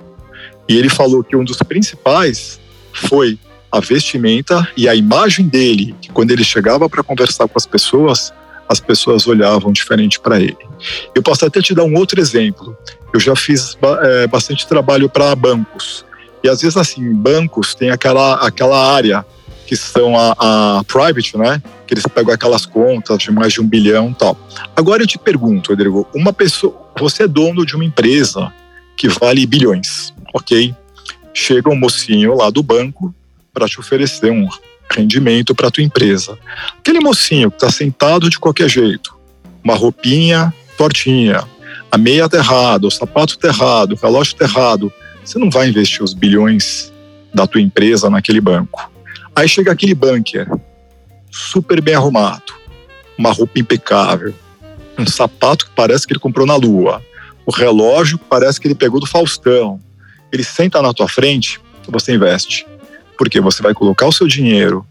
E 0.68 0.75
ele 0.75 0.90
falou 0.90 1.24
que 1.24 1.36
um 1.36 1.44
dos 1.44 1.58
principais 1.58 2.60
foi 2.92 3.38
a 3.72 3.80
vestimenta 3.80 4.68
e 4.75 4.90
a 4.90 4.96
imagem 4.96 5.48
dele, 5.48 5.94
que 6.02 6.10
quando 6.10 6.32
ele 6.32 6.44
chegava 6.44 6.90
para 6.90 7.04
conversar 7.04 7.48
com 7.48 7.58
as 7.58 7.68
pessoas, 7.68 8.34
as 8.68 8.80
pessoas 8.80 9.28
olhavam 9.28 9.72
diferente 9.72 10.20
para 10.20 10.40
ele. 10.40 10.58
Eu 11.13 11.22
posso 11.22 11.46
até 11.46 11.62
te 11.62 11.75
dar 11.75 11.84
um 11.84 11.96
outro 11.96 12.20
exemplo. 12.20 12.75
Eu 13.13 13.20
já 13.20 13.36
fiz 13.36 13.78
é, 14.02 14.25
bastante 14.25 14.66
trabalho 14.66 15.08
para 15.08 15.36
bancos. 15.36 16.04
E 16.44 16.50
às 16.50 16.62
vezes, 16.62 16.78
assim, 16.78 17.13
bancos 17.13 17.75
tem 17.75 17.92
aquela, 17.92 18.36
aquela 18.36 18.92
área 18.92 19.24
que 19.80 19.92
são 19.92 20.18
a, 20.18 20.36
a, 20.38 20.84
private, 20.84 21.38
né? 21.38 21.62
Que 21.88 21.94
eles 21.94 22.06
pegam 22.08 22.34
aquelas 22.34 22.65
contas 22.65 23.20
de 23.20 23.32
mais 23.32 23.53
de 23.53 23.62
um 23.62 23.68
bilhão 23.68 24.12
e 24.12 24.15
tal. 24.15 24.38
Agora 24.75 25.03
eu 25.03 25.08
te 25.08 25.18
pergunto, 25.18 25.72
Rodrigo, 25.72 26.08
uma 26.13 26.34
pessoa, 26.34 26.92
você 27.00 27.24
é 27.24 27.27
dono 27.27 27.65
de 27.65 27.75
uma 27.75 27.86
empresa 27.86 28.53
que 28.96 29.08
vale 29.08 29.46
bilhões, 29.46 30.13
ok? 30.34 30.75
Chega 31.34 31.70
um 31.70 31.75
mocinho 31.75 32.36
lá 32.36 32.50
do 32.50 32.62
banco 32.62 33.13
para 33.53 33.68
te 33.68 33.80
oferecer 33.80 34.32
um 34.32 34.48
rendimento 34.92 35.56
para 35.56 35.72
tua 35.72 35.84
empresa. 35.84 36.38
Aquele 36.77 37.00
mocinho 37.00 37.50
que 37.50 37.58
está 37.58 37.72
sentado 37.72 38.30
de 38.30 38.38
qualquer 38.38 38.70
jeito, 38.70 39.15
uma 39.63 39.75
roupinha 39.75 40.53
tortinha, 40.77 41.44
a 41.92 41.98
meia 41.98 42.27
terrada, 42.27 42.88
o 42.88 42.92
sapato 42.92 43.38
terrado, 43.38 43.95
o 43.95 43.98
relógio 43.98 44.36
terrado, 44.36 44.91
você 45.24 45.39
não 45.39 45.50
vai 45.50 45.69
investir 45.69 46.04
os 46.04 46.13
bilhões 46.13 46.91
da 47.34 47.48
tua 47.48 47.62
empresa 47.62 48.10
naquele 48.10 48.41
banco. 48.41 48.92
Aí 49.36 49.48
chega 49.48 49.72
aquele 49.72 49.96
banker, 49.96 50.48
super 51.32 51.82
bem 51.82 51.96
arrumado, 51.96 52.54
uma 53.17 53.32
roupa 53.32 53.60
impecável, 53.60 54.34
um 54.98 55.06
sapato 55.08 55.65
que 55.65 55.72
parece 55.76 56.06
que 56.06 56.13
ele 56.13 56.19
comprou 56.19 56.46
na 56.46 56.56
lua, 56.56 57.02
o 57.46 57.52
relógio 57.52 58.17
que 58.17 58.26
parece 58.26 58.60
que 58.60 58.67
ele 58.67 58.76
pegou 58.76 59.00
do 59.00 59.08
Faustão. 59.08 59.80
Ele 60.32 60.43
senta 60.43 60.82
na 60.82 60.93
tua 60.93 61.08
frente, 61.08 61.60
você 61.88 62.13
investe. 62.13 62.65
Porque 63.17 63.39
você 63.39 63.62
vai 63.62 63.74
colocar 63.74 64.08
o 64.08 64.12
seu 64.12 64.28
dinheiro 64.28 64.86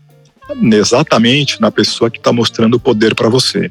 exatamente 0.72 1.60
na 1.60 1.70
pessoa 1.70 2.10
que 2.10 2.18
está 2.18 2.32
mostrando 2.32 2.74
o 2.74 2.80
poder 2.80 3.14
para 3.14 3.28
você. 3.28 3.70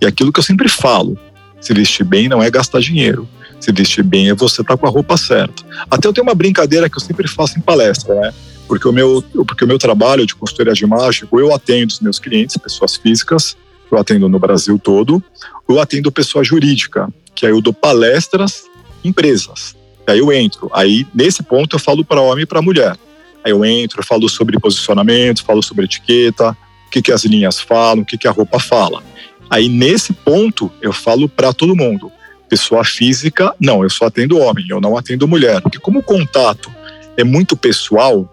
E 0.00 0.06
aquilo 0.06 0.32
que 0.32 0.38
eu 0.38 0.44
sempre 0.44 0.68
falo: 0.68 1.18
se 1.60 1.72
vestir 1.72 2.04
bem 2.04 2.28
não 2.28 2.42
é 2.42 2.50
gastar 2.50 2.80
dinheiro. 2.80 3.28
Se 3.60 3.72
vestir 3.72 4.04
bem 4.04 4.28
é 4.28 4.34
você 4.34 4.60
estar 4.60 4.76
tá 4.76 4.76
com 4.76 4.86
a 4.86 4.90
roupa 4.90 5.16
certa. 5.16 5.62
Até 5.90 6.06
eu 6.06 6.12
tenho 6.12 6.26
uma 6.26 6.34
brincadeira 6.34 6.90
que 6.90 6.96
eu 6.96 7.00
sempre 7.00 7.26
faço 7.26 7.58
em 7.58 7.62
palestra, 7.62 8.14
né? 8.14 8.34
Porque 8.66 8.88
o 8.88 8.92
meu, 8.92 9.22
porque 9.46 9.64
o 9.64 9.68
meu 9.68 9.78
trabalho 9.78 10.26
de 10.26 10.34
consultoria 10.34 10.72
de 10.72 10.84
imagem, 10.84 11.28
eu 11.32 11.54
atendo 11.54 11.92
os 11.92 12.00
meus 12.00 12.18
clientes, 12.18 12.56
pessoas 12.56 12.96
físicas, 12.96 13.56
eu 13.90 13.98
atendo 13.98 14.28
no 14.28 14.38
Brasil 14.38 14.78
todo, 14.78 15.22
eu 15.68 15.80
atendo 15.80 16.10
pessoa 16.10 16.42
jurídica, 16.42 17.08
que 17.34 17.46
aí 17.46 17.52
eu 17.52 17.60
dou 17.60 17.72
palestras 17.72 18.64
empresas. 19.04 19.76
Aí 20.06 20.18
eu 20.18 20.32
entro. 20.32 20.70
Aí, 20.72 21.06
nesse 21.14 21.42
ponto, 21.42 21.76
eu 21.76 21.80
falo 21.80 22.04
para 22.04 22.20
homem 22.20 22.42
e 22.42 22.46
para 22.46 22.62
mulher. 22.62 22.96
Aí 23.44 23.52
eu 23.52 23.64
entro, 23.64 24.04
falo 24.04 24.28
sobre 24.28 24.58
posicionamento, 24.58 25.44
falo 25.44 25.62
sobre 25.62 25.84
etiqueta, 25.84 26.56
o 26.86 26.90
que, 26.90 27.02
que 27.02 27.12
as 27.12 27.24
linhas 27.24 27.60
falam, 27.60 28.02
o 28.02 28.06
que, 28.06 28.18
que 28.18 28.26
a 28.26 28.30
roupa 28.30 28.58
fala. 28.58 29.02
Aí 29.48 29.68
nesse 29.68 30.12
ponto 30.12 30.70
eu 30.80 30.92
falo 30.92 31.28
para 31.28 31.52
todo 31.52 31.76
mundo. 31.76 32.10
Pessoa 32.48 32.84
física, 32.84 33.54
não, 33.60 33.82
eu 33.82 33.90
só 33.90 34.06
atendo 34.06 34.38
homem, 34.38 34.66
eu 34.68 34.80
não 34.80 34.96
atendo 34.96 35.28
mulher. 35.28 35.60
Porque 35.60 35.78
como 35.78 36.00
o 36.00 36.02
contato 36.02 36.70
é 37.16 37.24
muito 37.24 37.56
pessoal, 37.56 38.28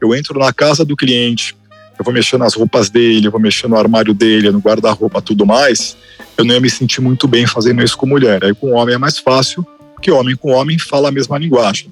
eu 0.00 0.14
entro 0.14 0.38
na 0.38 0.52
casa 0.52 0.84
do 0.84 0.96
cliente, 0.96 1.56
eu 1.98 2.04
vou 2.04 2.12
mexer 2.12 2.36
nas 2.36 2.54
roupas 2.54 2.90
dele, 2.90 3.26
eu 3.26 3.30
vou 3.30 3.40
mexer 3.40 3.68
no 3.68 3.76
armário 3.76 4.12
dele, 4.12 4.50
no 4.50 4.58
guarda-roupa, 4.58 5.22
tudo 5.22 5.46
mais, 5.46 5.96
eu 6.36 6.44
não 6.44 6.54
ia 6.54 6.60
me 6.60 6.68
sentir 6.68 7.00
muito 7.00 7.26
bem 7.26 7.46
fazendo 7.46 7.82
isso 7.82 7.96
com 7.96 8.06
mulher. 8.06 8.44
Aí 8.44 8.54
com 8.54 8.72
homem 8.72 8.94
é 8.94 8.98
mais 8.98 9.18
fácil, 9.18 9.66
porque 9.94 10.10
homem 10.10 10.36
com 10.36 10.52
homem 10.52 10.78
fala 10.78 11.08
a 11.08 11.12
mesma 11.12 11.38
linguagem. 11.38 11.90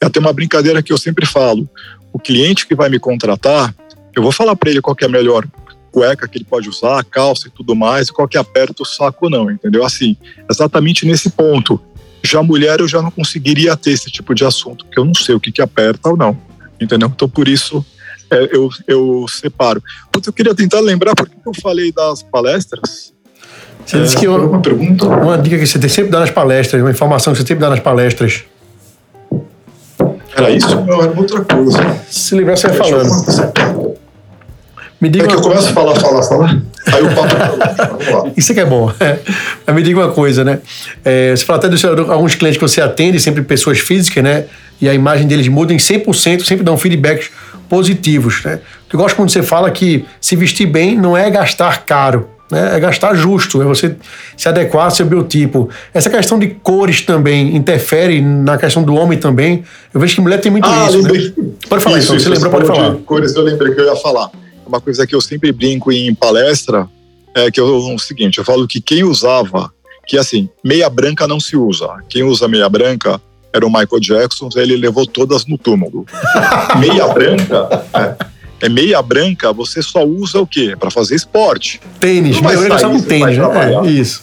É 0.00 0.06
até 0.06 0.20
uma 0.20 0.32
brincadeira 0.32 0.82
que 0.82 0.92
eu 0.92 0.98
sempre 0.98 1.26
falo. 1.26 1.68
O 2.12 2.18
cliente 2.18 2.66
que 2.66 2.74
vai 2.74 2.88
me 2.88 2.98
contratar, 2.98 3.74
eu 4.14 4.22
vou 4.22 4.32
falar 4.32 4.54
para 4.56 4.70
ele 4.70 4.80
qual 4.80 4.96
é 5.00 5.04
a 5.04 5.08
melhor 5.08 5.46
cueca 5.90 6.28
que 6.28 6.38
ele 6.38 6.44
pode 6.44 6.68
usar, 6.68 7.02
calça 7.04 7.48
e 7.48 7.50
tudo 7.50 7.74
mais, 7.74 8.08
e 8.08 8.12
qual 8.12 8.28
que 8.28 8.38
aperta 8.38 8.82
o 8.82 8.86
saco 8.86 9.28
não, 9.28 9.50
entendeu? 9.50 9.84
Assim, 9.84 10.16
exatamente 10.48 11.06
nesse 11.06 11.30
ponto. 11.30 11.80
Já 12.22 12.42
mulher 12.42 12.80
eu 12.80 12.88
já 12.88 13.00
não 13.00 13.10
conseguiria 13.10 13.76
ter 13.76 13.92
esse 13.92 14.10
tipo 14.10 14.34
de 14.34 14.44
assunto, 14.44 14.84
porque 14.84 15.00
eu 15.00 15.04
não 15.04 15.14
sei 15.14 15.34
o 15.34 15.40
que 15.40 15.50
que 15.50 15.62
aperta 15.62 16.10
ou 16.10 16.16
não, 16.16 16.36
entendeu? 16.80 17.10
Então 17.14 17.28
por 17.28 17.48
isso 17.48 17.84
é, 18.30 18.48
eu, 18.56 18.68
eu 18.86 19.26
separo. 19.28 19.82
Mas 20.14 20.26
eu 20.26 20.32
queria 20.32 20.54
tentar 20.54 20.80
lembrar 20.80 21.14
por 21.14 21.28
que 21.28 21.36
eu 21.44 21.52
falei 21.60 21.92
das 21.92 22.22
palestras. 22.22 23.12
Você 23.84 23.96
é, 23.96 24.02
disse 24.02 24.16
que 24.16 24.28
uma, 24.28 24.38
uma 24.38 24.60
pergunta, 24.60 25.06
uma 25.06 25.36
dica 25.36 25.58
que 25.58 25.66
você 25.66 25.88
sempre 25.88 26.10
dá 26.10 26.20
nas 26.20 26.30
palestras, 26.30 26.80
uma 26.80 26.90
informação 26.90 27.32
que 27.32 27.40
você 27.40 27.46
sempre 27.46 27.60
dá 27.62 27.70
nas 27.70 27.80
palestras. 27.80 28.44
Era 30.34 30.50
isso? 30.50 30.80
Não, 30.82 31.02
era 31.02 31.12
outra 31.18 31.44
coisa. 31.44 31.78
Se 32.08 32.34
lembrar, 32.34 32.56
você 32.56 32.68
vai 32.68 32.76
falando. 32.76 33.96
Me 35.00 35.08
diga 35.08 35.24
é 35.24 35.28
que 35.28 35.34
eu 35.34 35.40
começo 35.40 35.70
a 35.70 35.72
falar, 35.72 35.98
falar, 35.98 36.22
falar. 36.22 36.62
Aí 36.92 37.02
o 37.02 37.14
papo. 37.14 38.32
Isso 38.36 38.52
é 38.52 38.54
que 38.54 38.60
é 38.60 38.66
bom. 38.66 38.92
É. 39.00 39.18
Mas 39.66 39.74
me 39.74 39.82
diga 39.82 39.98
uma 39.98 40.12
coisa, 40.12 40.44
né? 40.44 40.60
É, 41.02 41.34
você 41.34 41.44
fala 41.44 41.58
até 41.58 41.68
de 41.68 41.86
alguns 41.86 42.34
clientes 42.34 42.58
que 42.58 42.68
você 42.68 42.82
atende, 42.82 43.18
sempre 43.18 43.42
pessoas 43.42 43.78
físicas, 43.78 44.22
né? 44.22 44.44
E 44.80 44.88
a 44.88 44.94
imagem 44.94 45.26
deles 45.26 45.48
muda 45.48 45.72
em 45.72 45.76
100%, 45.76 46.44
sempre 46.44 46.64
dão 46.64 46.76
feedbacks 46.76 47.30
positivos, 47.68 48.42
né? 48.44 48.60
Eu 48.92 48.98
gosto 48.98 49.14
quando 49.14 49.30
você 49.30 49.42
fala 49.42 49.70
que 49.70 50.04
se 50.20 50.34
vestir 50.34 50.66
bem 50.66 50.98
não 50.98 51.16
é 51.16 51.30
gastar 51.30 51.84
caro, 51.84 52.28
né? 52.50 52.76
É 52.76 52.80
gastar 52.80 53.14
justo, 53.14 53.62
é 53.62 53.64
você 53.64 53.94
se 54.36 54.48
adequar 54.48 54.86
ao 54.86 54.90
seu 54.90 55.06
biotipo. 55.06 55.68
Essa 55.94 56.10
questão 56.10 56.38
de 56.38 56.48
cores 56.48 57.02
também 57.02 57.54
interfere 57.54 58.20
na 58.20 58.58
questão 58.58 58.82
do 58.82 58.94
homem 58.94 59.18
também. 59.18 59.62
Eu 59.94 60.00
vejo 60.00 60.16
que 60.16 60.20
mulher 60.20 60.40
tem 60.40 60.50
muito 60.50 60.68
ah, 60.68 60.86
isso. 60.88 61.02
Né? 61.02 61.32
Pode 61.68 61.84
falar, 61.84 61.98
isso, 61.98 62.14
então. 62.14 62.18
Você 62.18 62.28
lembrou, 62.28 62.50
pode 62.50 62.66
falar. 62.66 62.96
Cores, 63.06 63.34
eu 63.36 63.42
lembrei 63.42 63.72
que 63.72 63.80
eu 63.80 63.84
ia 63.84 63.96
falar. 63.96 64.30
Uma 64.66 64.80
coisa 64.80 65.06
que 65.06 65.14
eu 65.14 65.20
sempre 65.20 65.52
brinco 65.52 65.92
em 65.92 66.12
palestra 66.12 66.88
é 67.34 67.50
que 67.50 67.60
eu, 67.60 67.66
o 67.66 67.98
seguinte, 67.98 68.38
eu 68.38 68.44
falo 68.44 68.66
que 68.66 68.80
quem 68.80 69.04
usava, 69.04 69.72
que 70.06 70.18
assim, 70.18 70.48
meia 70.64 70.90
branca 70.90 71.28
não 71.28 71.38
se 71.38 71.56
usa. 71.56 71.88
Quem 72.08 72.24
usa 72.24 72.48
meia 72.48 72.68
branca 72.68 73.20
era 73.52 73.66
o 73.66 73.68
Michael 73.68 74.00
Jackson, 74.00 74.48
ele 74.56 74.76
levou 74.76 75.06
todas 75.06 75.46
no 75.46 75.58
túmulo. 75.58 76.06
meia 76.78 77.08
branca... 77.08 77.84
É, 77.92 78.30
é 78.62 78.68
meia 78.68 79.00
branca, 79.00 79.52
você 79.52 79.80
só 79.80 80.04
usa 80.04 80.38
o 80.38 80.46
quê? 80.46 80.76
Para 80.78 80.90
fazer 80.90 81.14
esporte. 81.14 81.80
Tênis, 81.98 82.40
meia 82.40 82.58
branca 82.58 82.78
só 82.78 82.90
com 82.90 83.00
tênis, 83.00 83.38
né? 83.38 83.44
É, 83.86 83.90
isso. 83.90 84.22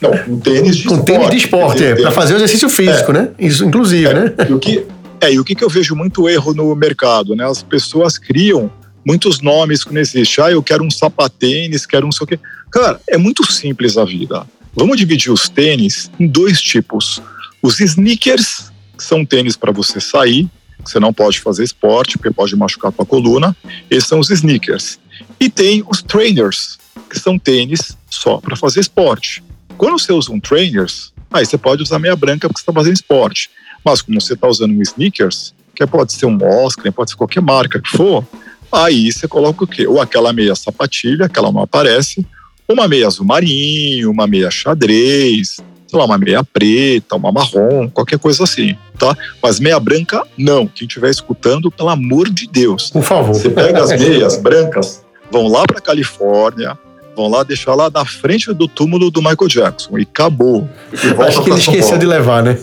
Não, 0.00 0.16
com 0.16 0.38
tênis 0.38 0.76
de 0.76 0.84
com 0.84 0.94
esporte. 0.94 1.06
tênis 1.06 1.30
de 1.30 1.36
esporte, 1.36 1.84
é, 1.84 1.94
para 1.94 2.10
fazer 2.12 2.34
o 2.34 2.36
exercício 2.36 2.68
físico, 2.68 3.10
é. 3.10 3.14
né? 3.14 3.28
Isso, 3.38 3.64
inclusive, 3.64 4.06
é. 4.06 4.14
né? 4.14 4.34
E 4.48 4.52
o 4.52 4.58
que, 4.60 4.86
é, 5.20 5.32
e 5.32 5.40
o 5.40 5.44
que, 5.44 5.56
que 5.56 5.64
eu 5.64 5.68
vejo 5.68 5.96
muito 5.96 6.28
erro 6.28 6.54
no 6.54 6.74
mercado, 6.76 7.34
né? 7.34 7.44
As 7.44 7.62
pessoas 7.62 8.16
criam 8.16 8.70
muitos 9.04 9.40
nomes 9.40 9.82
que 9.82 9.92
não 9.92 10.00
existem. 10.00 10.44
Ah, 10.44 10.50
eu 10.52 10.62
quero 10.62 10.84
um 10.84 10.90
sapatênis, 10.90 11.84
quero 11.84 12.06
um 12.06 12.12
sei 12.12 12.24
o 12.24 12.26
quê. 12.28 12.38
Cara, 12.70 13.00
é 13.08 13.18
muito 13.18 13.44
simples 13.50 13.96
a 13.96 14.04
vida. 14.04 14.46
Vamos 14.74 14.96
dividir 14.96 15.32
os 15.32 15.48
tênis 15.48 16.10
em 16.18 16.26
dois 16.26 16.60
tipos. 16.60 17.20
Os 17.62 17.78
sneakers, 17.78 18.72
que 18.98 19.04
são 19.04 19.24
tênis 19.24 19.56
para 19.56 19.70
você 19.70 20.00
sair, 20.00 20.50
você 20.84 20.98
não 20.98 21.12
pode 21.12 21.38
fazer 21.38 21.62
esporte, 21.62 22.18
porque 22.18 22.34
pode 22.34 22.56
machucar 22.56 22.92
a 22.96 23.04
coluna. 23.04 23.56
Esses 23.88 24.08
são 24.08 24.18
os 24.18 24.30
sneakers. 24.30 24.98
E 25.38 25.48
tem 25.48 25.84
os 25.88 26.02
trainers, 26.02 26.76
que 27.08 27.18
são 27.20 27.38
tênis 27.38 27.96
só 28.10 28.38
para 28.38 28.56
fazer 28.56 28.80
esporte. 28.80 29.44
Quando 29.78 29.96
você 29.96 30.12
usa 30.12 30.32
um 30.32 30.40
trainers, 30.40 31.12
aí 31.32 31.46
você 31.46 31.56
pode 31.56 31.84
usar 31.84 32.00
meia 32.00 32.16
branca 32.16 32.48
porque 32.48 32.58
você 32.58 32.62
está 32.62 32.72
fazendo 32.72 32.94
esporte. 32.94 33.48
Mas 33.84 34.02
como 34.02 34.20
você 34.20 34.34
está 34.34 34.48
usando 34.48 34.72
um 34.72 34.82
sneakers, 34.82 35.54
que 35.72 35.86
pode 35.86 36.12
ser 36.12 36.26
um 36.26 36.38
Oscar, 36.42 36.92
pode 36.92 37.10
ser 37.12 37.16
qualquer 37.16 37.42
marca 37.42 37.80
que 37.80 37.96
for, 37.96 38.26
aí 38.72 39.12
você 39.12 39.28
coloca 39.28 39.62
o 39.62 39.66
quê? 39.68 39.86
Ou 39.86 40.00
aquela 40.00 40.32
meia 40.32 40.56
sapatilha, 40.56 41.28
que 41.28 41.38
ela 41.38 41.52
não 41.52 41.62
aparece, 41.62 42.26
uma 42.68 42.88
meia 42.88 43.06
azul 43.06 43.24
marinho, 43.24 44.10
uma 44.10 44.26
meia 44.26 44.50
xadrez, 44.50 45.58
sei 45.92 45.98
lá, 45.98 46.06
uma 46.06 46.16
meia 46.16 46.42
preta, 46.42 47.16
uma 47.16 47.30
marrom, 47.30 47.86
qualquer 47.90 48.18
coisa 48.18 48.44
assim, 48.44 48.74
tá? 48.98 49.14
Mas 49.42 49.60
meia 49.60 49.78
branca, 49.78 50.22
não. 50.38 50.66
Quem 50.66 50.88
estiver 50.88 51.10
escutando, 51.10 51.70
pelo 51.70 51.90
amor 51.90 52.30
de 52.30 52.46
Deus. 52.46 52.90
Por 52.90 53.02
favor. 53.02 53.34
Você 53.34 53.50
pega 53.50 53.82
as 53.82 53.90
meias 53.90 54.38
brancas, 54.38 55.04
vão 55.30 55.48
lá 55.48 55.64
para 55.66 55.82
Califórnia, 55.82 56.78
vão 57.14 57.28
lá 57.28 57.42
deixar 57.42 57.74
lá 57.74 57.90
na 57.90 58.06
frente 58.06 58.54
do 58.54 58.66
túmulo 58.66 59.10
do 59.10 59.20
Michael 59.20 59.48
Jackson 59.48 59.98
e 59.98 60.02
acabou. 60.02 60.66
E 60.94 61.22
Acho 61.22 61.42
que 61.42 61.50
ele 61.50 61.58
esqueceu 61.60 61.98
de 61.98 62.06
levar, 62.06 62.42
né? 62.42 62.56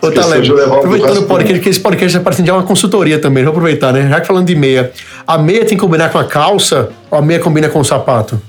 Ô, 0.00 0.10
Taleb, 0.10 0.50
aproveitando 0.62 1.18
o 1.18 1.26
podcast, 1.26 1.60
que 1.60 1.68
esse 1.68 1.80
podcast 1.80 2.16
é 2.16 2.20
para 2.20 2.54
uma 2.54 2.62
consultoria 2.62 3.18
também, 3.18 3.44
vou 3.44 3.50
aproveitar, 3.50 3.92
né? 3.92 4.08
Já 4.08 4.20
que 4.20 4.26
falando 4.26 4.46
de 4.46 4.54
meia, 4.54 4.92
a 5.26 5.36
meia 5.36 5.60
tem 5.60 5.76
que 5.76 5.82
combinar 5.82 6.10
com 6.10 6.18
a 6.18 6.24
calça 6.24 6.88
ou 7.10 7.18
a 7.18 7.22
meia 7.22 7.38
combina 7.38 7.68
com 7.68 7.80
o 7.80 7.84
sapato? 7.84 8.40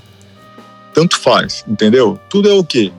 Tanto 0.94 1.18
faz, 1.18 1.62
entendeu? 1.68 2.18
Tudo 2.30 2.48
é 2.48 2.54
o 2.54 2.64
quê? 2.64 2.90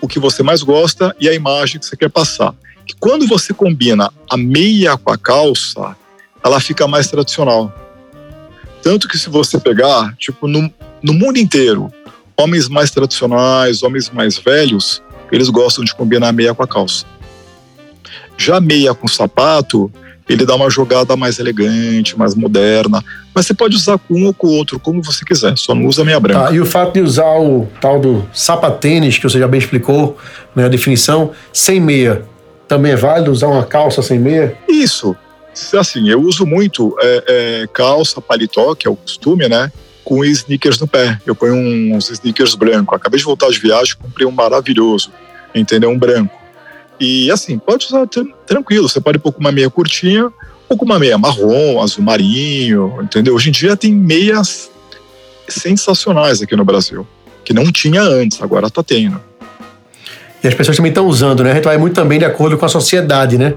O 0.00 0.08
que 0.08 0.18
você 0.18 0.42
mais 0.42 0.62
gosta 0.62 1.14
e 1.18 1.28
a 1.28 1.34
imagem 1.34 1.78
que 1.78 1.86
você 1.86 1.96
quer 1.96 2.10
passar. 2.10 2.54
Que 2.86 2.94
quando 2.98 3.26
você 3.26 3.52
combina 3.52 4.12
a 4.30 4.36
meia 4.36 4.96
com 4.96 5.10
a 5.10 5.18
calça, 5.18 5.96
ela 6.44 6.60
fica 6.60 6.86
mais 6.86 7.08
tradicional. 7.08 7.72
Tanto 8.82 9.08
que 9.08 9.18
se 9.18 9.28
você 9.28 9.58
pegar, 9.58 10.14
tipo, 10.16 10.46
no, 10.46 10.72
no 11.02 11.12
mundo 11.12 11.38
inteiro, 11.38 11.92
homens 12.36 12.68
mais 12.68 12.90
tradicionais, 12.90 13.82
homens 13.82 14.10
mais 14.10 14.38
velhos, 14.38 15.02
eles 15.32 15.48
gostam 15.48 15.84
de 15.84 15.94
combinar 15.94 16.28
a 16.28 16.32
meia 16.32 16.54
com 16.54 16.62
a 16.62 16.68
calça. 16.68 17.04
Já 18.38 18.60
meia 18.60 18.94
com 18.94 19.08
sapato, 19.08 19.90
ele 20.28 20.44
dá 20.44 20.54
uma 20.54 20.68
jogada 20.68 21.16
mais 21.16 21.38
elegante, 21.38 22.18
mais 22.18 22.34
moderna. 22.34 23.02
Mas 23.34 23.46
você 23.46 23.54
pode 23.54 23.76
usar 23.76 23.98
com 23.98 24.14
um 24.14 24.26
ou 24.26 24.34
com 24.34 24.48
o 24.48 24.50
outro, 24.50 24.78
como 24.80 25.02
você 25.02 25.24
quiser, 25.24 25.56
só 25.56 25.74
não 25.74 25.86
usa 25.86 26.04
meia 26.04 26.18
branca. 26.18 26.46
Tá, 26.46 26.52
e 26.52 26.60
o 26.60 26.66
fato 26.66 26.94
de 26.94 27.00
usar 27.00 27.38
o 27.38 27.68
tal 27.80 28.00
do 28.00 28.26
sapatênis, 28.32 29.18
que 29.18 29.24
você 29.24 29.38
já 29.38 29.46
bem 29.46 29.58
explicou, 29.58 30.16
né, 30.54 30.64
a 30.64 30.68
definição, 30.68 31.30
sem 31.52 31.80
meia, 31.80 32.24
também 32.66 32.92
é 32.92 32.96
válido 32.96 33.30
usar 33.30 33.46
uma 33.46 33.64
calça 33.64 34.02
sem 34.02 34.18
meia? 34.18 34.56
Isso. 34.68 35.14
Assim, 35.78 36.08
eu 36.10 36.20
uso 36.20 36.44
muito 36.44 36.96
é, 37.00 37.24
é, 37.26 37.66
calça, 37.72 38.20
paletó, 38.20 38.74
que 38.74 38.86
é 38.86 38.90
o 38.90 38.96
costume, 38.96 39.48
né? 39.48 39.70
Com 40.04 40.24
sneakers 40.24 40.78
no 40.78 40.86
pé. 40.86 41.18
Eu 41.24 41.34
ponho 41.34 41.54
uns 41.54 42.10
sneakers 42.10 42.54
brancos. 42.54 42.94
Acabei 42.94 43.18
de 43.18 43.24
voltar 43.24 43.48
de 43.48 43.58
viagem, 43.58 43.94
comprei 43.96 44.26
um 44.26 44.30
maravilhoso, 44.30 45.10
entendeu? 45.54 45.88
Um 45.90 45.98
branco 45.98 46.45
e 46.98 47.30
assim, 47.30 47.58
pode 47.58 47.86
usar 47.86 48.06
tranquilo, 48.46 48.88
você 48.88 49.00
pode 49.00 49.18
pôr 49.18 49.32
com 49.32 49.40
uma 49.40 49.52
meia 49.52 49.68
curtinha 49.68 50.30
ou 50.68 50.76
com 50.76 50.84
uma 50.84 50.98
meia 50.98 51.18
marrom, 51.18 51.80
azul 51.80 52.02
marinho, 52.02 52.98
entendeu? 53.02 53.34
Hoje 53.34 53.50
em 53.50 53.52
dia 53.52 53.76
tem 53.76 53.92
meias 53.92 54.70
sensacionais 55.48 56.42
aqui 56.42 56.56
no 56.56 56.64
Brasil, 56.64 57.06
que 57.44 57.52
não 57.52 57.70
tinha 57.70 58.02
antes, 58.02 58.42
agora 58.42 58.70
tá 58.70 58.82
tendo. 58.82 59.20
E 60.42 60.48
as 60.48 60.54
pessoas 60.54 60.76
também 60.76 60.90
estão 60.90 61.06
usando, 61.06 61.44
né? 61.44 61.52
A 61.52 61.54
gente 61.54 61.64
vai 61.64 61.78
muito 61.78 61.94
também 61.94 62.18
de 62.18 62.24
acordo 62.24 62.56
com 62.56 62.64
a 62.64 62.68
sociedade, 62.68 63.38
né? 63.38 63.54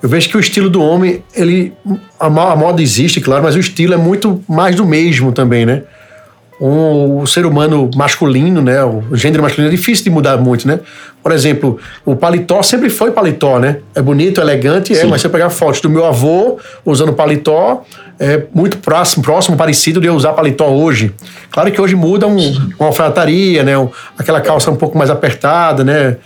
Eu 0.00 0.08
vejo 0.08 0.28
que 0.28 0.36
o 0.36 0.40
estilo 0.40 0.70
do 0.70 0.80
homem, 0.80 1.24
ele 1.34 1.72
a 2.20 2.30
moda 2.30 2.80
existe, 2.80 3.20
claro, 3.20 3.42
mas 3.42 3.56
o 3.56 3.58
estilo 3.58 3.94
é 3.94 3.96
muito 3.96 4.42
mais 4.48 4.76
do 4.76 4.86
mesmo 4.86 5.32
também, 5.32 5.66
né? 5.66 5.82
Um, 6.60 7.20
o 7.20 7.26
ser 7.26 7.46
humano 7.46 7.88
masculino, 7.94 8.60
né? 8.60 8.82
O 8.84 9.14
gênero 9.14 9.42
masculino 9.42 9.72
é 9.72 9.76
difícil 9.76 10.04
de 10.04 10.10
mudar 10.10 10.36
muito, 10.36 10.66
né? 10.66 10.80
Por 11.22 11.32
exemplo, 11.32 11.78
o 12.04 12.16
paletó 12.16 12.62
sempre 12.62 12.90
foi 12.90 13.12
paletó, 13.12 13.58
né? 13.58 13.78
É 13.94 14.02
bonito, 14.02 14.40
elegante, 14.40 14.96
é, 14.96 15.04
mas 15.04 15.20
se 15.20 15.26
eu 15.26 15.30
pegar 15.30 15.50
fotos 15.50 15.80
do 15.80 15.88
meu 15.88 16.04
avô 16.04 16.58
usando 16.84 17.12
paletó, 17.12 17.84
é 18.18 18.42
muito 18.52 18.78
próximo, 18.78 19.22
próximo, 19.22 19.56
parecido 19.56 20.00
de 20.00 20.06
eu 20.08 20.14
usar 20.14 20.32
paletó 20.32 20.68
hoje. 20.68 21.14
Claro 21.50 21.70
que 21.70 21.80
hoje 21.80 21.94
muda 21.94 22.26
um, 22.26 22.70
uma 22.78 22.88
alfaiataria, 22.88 23.62
né? 23.62 23.78
Um, 23.78 23.88
aquela 24.16 24.40
calça 24.40 24.70
um 24.70 24.76
pouco 24.76 24.98
mais 24.98 25.10
apertada, 25.10 25.84
né? 25.84 26.16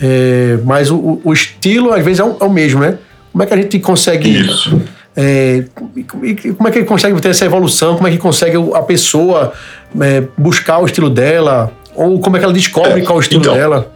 É, 0.00 0.58
mas 0.64 0.90
o, 0.90 1.20
o, 1.22 1.32
estilo, 1.32 1.92
às 1.92 2.02
vezes, 2.02 2.20
é 2.20 2.24
o, 2.24 2.36
é 2.40 2.44
o 2.44 2.50
mesmo, 2.50 2.80
né? 2.80 2.96
Como 3.30 3.42
é 3.42 3.46
que 3.46 3.54
a 3.54 3.56
gente 3.56 3.78
consegue. 3.78 4.40
Isso 4.40 4.80
é, 5.14 5.64
como 5.74 6.68
é 6.68 6.70
que 6.70 6.78
ele 6.78 6.86
consegue 6.86 7.20
ter 7.20 7.28
essa 7.28 7.44
evolução? 7.44 7.96
Como 7.96 8.08
é 8.08 8.10
que 8.10 8.18
consegue 8.18 8.56
a 8.74 8.82
pessoa 8.82 9.52
é, 10.00 10.20
buscar 10.36 10.78
o 10.78 10.86
estilo 10.86 11.10
dela? 11.10 11.72
Ou 11.94 12.20
como 12.20 12.36
é 12.36 12.38
que 12.38 12.44
ela 12.44 12.54
descobre 12.54 13.00
é, 13.00 13.04
qual 13.04 13.16
é 13.16 13.18
o 13.18 13.20
estilo 13.20 13.42
então, 13.42 13.54
dela? 13.54 13.92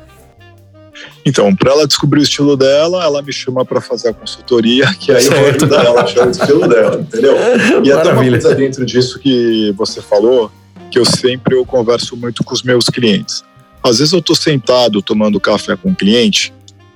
Então, 1.25 1.55
para 1.55 1.73
ela 1.73 1.87
descobrir 1.87 2.21
o 2.21 2.23
estilo 2.23 2.57
dela, 2.57 3.05
ela 3.05 3.21
me 3.21 3.33
chama 3.33 3.65
para 3.65 3.81
fazer 3.81 4.11
a 4.11 4.15
consultoria, 4.15 4.87
que 4.95 5.11
aí 5.11 5.23
certo. 5.23 5.35
eu 5.35 5.41
vou 5.41 5.51
ajudar 5.51 5.85
ela 5.85 6.01
a 6.01 6.05
achar 6.05 6.27
o 6.27 6.31
estilo 6.31 6.69
dela, 6.69 7.01
entendeu? 7.01 7.37
E 7.85 7.93
até 7.93 8.13
uma 8.13 8.25
coisa 8.25 8.55
dentro 8.55 8.87
disso 8.87 9.19
que 9.19 9.73
você 9.77 10.01
falou, 10.01 10.51
que 10.91 10.99
eu 10.99 11.05
sempre 11.05 11.57
eu 11.57 11.65
converso 11.67 12.17
muito 12.17 12.45
com 12.45 12.55
os 12.55 12.63
meus 12.63 12.85
clientes. 12.87 13.43
Às 13.83 13.99
vezes 13.99 14.13
eu 14.13 14.21
estou 14.21 14.37
sentado 14.37 15.03
tomando 15.03 15.41
café 15.41 15.77
com 15.77 15.91
um 15.91 15.95
cliente, 15.95 16.53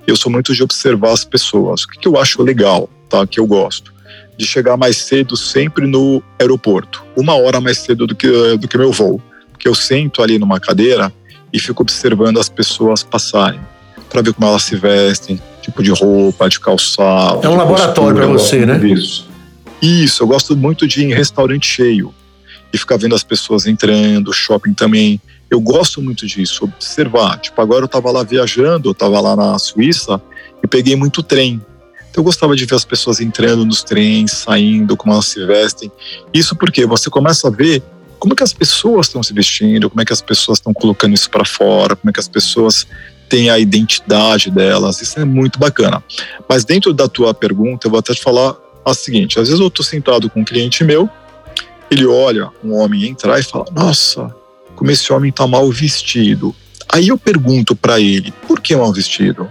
eu 0.06 0.16
sou 0.16 0.30
muito 0.30 0.54
de 0.54 0.62
observar 0.62 1.12
as 1.12 1.24
pessoas. 1.24 1.82
O 1.82 1.88
que, 1.88 1.98
que 1.98 2.08
eu 2.08 2.16
acho 2.16 2.42
legal, 2.42 2.88
tá? 3.08 3.26
Que 3.26 3.40
eu 3.40 3.46
gosto 3.46 3.89
de 4.40 4.46
chegar 4.46 4.74
mais 4.74 4.96
cedo 4.96 5.36
sempre 5.36 5.86
no 5.86 6.22
aeroporto, 6.38 7.04
uma 7.14 7.34
hora 7.34 7.60
mais 7.60 7.76
cedo 7.76 8.06
do 8.06 8.14
que, 8.14 8.26
do 8.56 8.66
que 8.66 8.78
meu 8.78 8.90
voo. 8.90 9.20
Porque 9.52 9.68
eu 9.68 9.74
sento 9.74 10.22
ali 10.22 10.38
numa 10.38 10.58
cadeira 10.58 11.12
e 11.52 11.58
fico 11.58 11.82
observando 11.82 12.40
as 12.40 12.48
pessoas 12.48 13.02
passarem, 13.02 13.60
para 14.08 14.22
ver 14.22 14.32
como 14.32 14.48
elas 14.48 14.62
se 14.62 14.76
vestem, 14.76 15.38
tipo 15.60 15.82
de 15.82 15.90
roupa, 15.90 16.48
de 16.48 16.58
calçado. 16.58 17.44
É 17.44 17.50
um 17.50 17.56
laboratório 17.56 18.16
para 18.16 18.26
você, 18.26 18.64
né? 18.64 18.80
Isso. 18.88 19.28
Isso, 19.82 20.22
eu 20.22 20.26
gosto 20.26 20.56
muito 20.56 20.88
de 20.88 21.02
ir 21.02 21.04
em 21.04 21.14
restaurante 21.14 21.66
cheio 21.66 22.14
e 22.72 22.78
ficar 22.78 22.96
vendo 22.96 23.14
as 23.14 23.22
pessoas 23.22 23.66
entrando, 23.66 24.32
shopping 24.32 24.72
também. 24.72 25.20
Eu 25.50 25.60
gosto 25.60 26.00
muito 26.00 26.26
disso, 26.26 26.64
observar. 26.64 27.38
Tipo, 27.40 27.60
agora 27.60 27.82
eu 27.82 27.86
estava 27.86 28.10
lá 28.10 28.22
viajando, 28.22 28.88
eu 28.88 28.92
estava 28.92 29.20
lá 29.20 29.36
na 29.36 29.58
Suíça 29.58 30.18
e 30.64 30.66
peguei 30.66 30.96
muito 30.96 31.22
trem. 31.22 31.60
Então 32.10 32.20
eu 32.20 32.24
gostava 32.24 32.56
de 32.56 32.64
ver 32.64 32.74
as 32.74 32.84
pessoas 32.84 33.20
entrando 33.20 33.64
nos 33.64 33.82
trens, 33.82 34.32
saindo, 34.32 34.96
como 34.96 35.12
elas 35.12 35.26
se 35.26 35.44
vestem. 35.46 35.90
Isso 36.34 36.56
porque 36.56 36.84
você 36.84 37.08
começa 37.08 37.48
a 37.48 37.50
ver 37.50 37.82
como 38.18 38.34
é 38.34 38.36
que 38.36 38.42
as 38.42 38.52
pessoas 38.52 39.06
estão 39.06 39.22
se 39.22 39.32
vestindo, 39.32 39.88
como 39.88 40.02
é 40.02 40.04
que 40.04 40.12
as 40.12 40.20
pessoas 40.20 40.58
estão 40.58 40.74
colocando 40.74 41.14
isso 41.14 41.30
para 41.30 41.44
fora, 41.44 41.96
como 41.96 42.10
é 42.10 42.12
que 42.12 42.20
as 42.20 42.28
pessoas 42.28 42.86
têm 43.28 43.48
a 43.48 43.58
identidade 43.58 44.50
delas. 44.50 45.00
Isso 45.00 45.18
é 45.18 45.24
muito 45.24 45.58
bacana. 45.58 46.02
Mas 46.48 46.64
dentro 46.64 46.92
da 46.92 47.08
tua 47.08 47.32
pergunta, 47.32 47.86
eu 47.86 47.90
vou 47.90 48.00
até 48.00 48.12
te 48.12 48.20
falar 48.20 48.54
a 48.84 48.92
seguinte: 48.92 49.38
às 49.38 49.48
vezes 49.48 49.60
eu 49.60 49.68
estou 49.68 49.84
sentado 49.84 50.28
com 50.28 50.40
um 50.40 50.44
cliente 50.44 50.84
meu, 50.84 51.08
ele 51.90 52.06
olha 52.06 52.50
um 52.62 52.74
homem 52.74 53.06
entrar 53.06 53.38
e 53.38 53.42
fala: 53.42 53.66
Nossa, 53.72 54.34
como 54.74 54.90
esse 54.90 55.12
homem 55.12 55.30
está 55.30 55.46
mal 55.46 55.70
vestido. 55.70 56.54
Aí 56.92 57.08
eu 57.08 57.18
pergunto 57.18 57.76
para 57.76 58.00
ele: 58.00 58.32
Por 58.46 58.60
que 58.60 58.74
mal 58.74 58.92
vestido? 58.92 59.48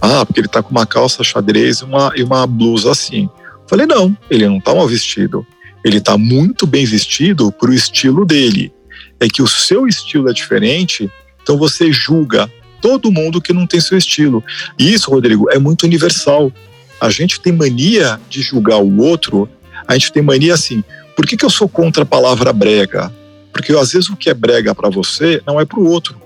Ah, 0.00 0.24
porque 0.24 0.40
ele 0.40 0.48
tá 0.48 0.62
com 0.62 0.70
uma 0.70 0.86
calça 0.86 1.24
xadrez 1.24 1.78
e 1.78 1.84
uma, 1.84 2.12
e 2.14 2.22
uma 2.22 2.46
blusa 2.46 2.90
assim. 2.90 3.28
Falei, 3.66 3.86
não, 3.86 4.16
ele 4.30 4.46
não 4.46 4.60
tá 4.60 4.74
mal 4.74 4.86
vestido. 4.86 5.46
Ele 5.84 6.00
tá 6.00 6.16
muito 6.16 6.66
bem 6.66 6.84
vestido 6.84 7.50
pro 7.52 7.72
estilo 7.72 8.24
dele. 8.24 8.72
É 9.20 9.28
que 9.28 9.42
o 9.42 9.46
seu 9.46 9.86
estilo 9.86 10.28
é 10.28 10.32
diferente, 10.32 11.10
então 11.42 11.56
você 11.56 11.92
julga 11.92 12.50
todo 12.80 13.12
mundo 13.12 13.40
que 13.40 13.52
não 13.52 13.66
tem 13.66 13.80
seu 13.80 13.96
estilo. 13.96 14.42
E 14.78 14.92
isso, 14.92 15.10
Rodrigo, 15.10 15.50
é 15.50 15.58
muito 15.58 15.84
universal. 15.84 16.52
A 17.00 17.10
gente 17.10 17.40
tem 17.40 17.52
mania 17.52 18.20
de 18.28 18.42
julgar 18.42 18.78
o 18.78 18.98
outro, 18.98 19.48
a 19.86 19.94
gente 19.94 20.12
tem 20.12 20.22
mania 20.22 20.54
assim, 20.54 20.82
por 21.16 21.26
que, 21.26 21.36
que 21.36 21.44
eu 21.44 21.50
sou 21.50 21.68
contra 21.68 22.02
a 22.02 22.06
palavra 22.06 22.52
brega? 22.52 23.12
Porque 23.52 23.72
às 23.72 23.92
vezes 23.92 24.08
o 24.08 24.16
que 24.16 24.28
é 24.28 24.34
brega 24.34 24.74
para 24.74 24.88
você 24.88 25.42
não 25.46 25.60
é 25.60 25.64
para 25.64 25.78
o 25.78 25.86
outro. 25.86 26.23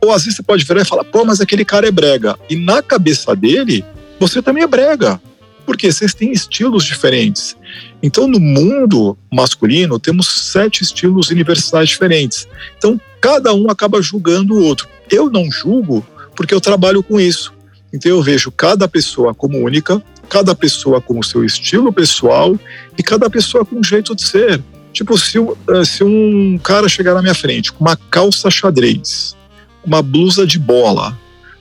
Ou 0.00 0.12
às 0.12 0.24
vezes 0.24 0.36
você 0.36 0.42
pode 0.42 0.64
virar 0.64 0.82
e 0.82 0.84
falar, 0.84 1.04
pô, 1.04 1.24
mas 1.24 1.40
aquele 1.40 1.64
cara 1.64 1.86
é 1.86 1.90
brega. 1.90 2.38
E 2.48 2.56
na 2.56 2.82
cabeça 2.82 3.34
dele, 3.36 3.84
você 4.18 4.40
também 4.40 4.62
é 4.62 4.66
brega. 4.66 5.20
Porque 5.66 5.90
vocês 5.92 6.14
têm 6.14 6.32
estilos 6.32 6.84
diferentes. 6.84 7.56
Então, 8.02 8.26
no 8.26 8.40
mundo 8.40 9.16
masculino, 9.30 9.98
temos 9.98 10.26
sete 10.26 10.82
estilos 10.82 11.30
universais 11.30 11.90
diferentes. 11.90 12.48
Então, 12.76 13.00
cada 13.20 13.54
um 13.54 13.70
acaba 13.70 14.00
julgando 14.00 14.54
o 14.54 14.62
outro. 14.62 14.88
Eu 15.10 15.30
não 15.30 15.50
julgo 15.50 16.04
porque 16.34 16.54
eu 16.54 16.60
trabalho 16.60 17.02
com 17.02 17.20
isso. 17.20 17.52
Então, 17.92 18.10
eu 18.10 18.22
vejo 18.22 18.50
cada 18.50 18.88
pessoa 18.88 19.34
como 19.34 19.58
única, 19.58 20.02
cada 20.28 20.54
pessoa 20.54 21.00
com 21.00 21.18
o 21.18 21.24
seu 21.24 21.44
estilo 21.44 21.92
pessoal 21.92 22.58
e 22.96 23.02
cada 23.02 23.28
pessoa 23.28 23.64
com 23.64 23.76
um 23.76 23.84
jeito 23.84 24.14
de 24.14 24.26
ser. 24.26 24.62
Tipo, 24.92 25.16
se, 25.18 25.38
eh, 25.38 25.84
se 25.84 26.02
um 26.02 26.58
cara 26.58 26.88
chegar 26.88 27.14
na 27.14 27.22
minha 27.22 27.34
frente 27.34 27.72
com 27.72 27.84
uma 27.84 27.96
calça 27.96 28.50
xadrez, 28.50 29.36
uma 29.84 30.02
blusa 30.02 30.46
de 30.46 30.58
bola, 30.58 31.18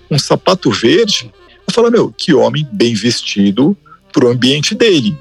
um 0.09 0.17
sapato 0.17 0.71
verde, 0.71 1.31
eu 1.67 1.73
falo, 1.73 1.91
meu, 1.91 2.11
que 2.11 2.33
homem 2.33 2.67
bem 2.71 2.93
vestido 2.93 3.77
para 4.11 4.25
o 4.25 4.29
ambiente 4.29 4.73
dele. 4.73 5.17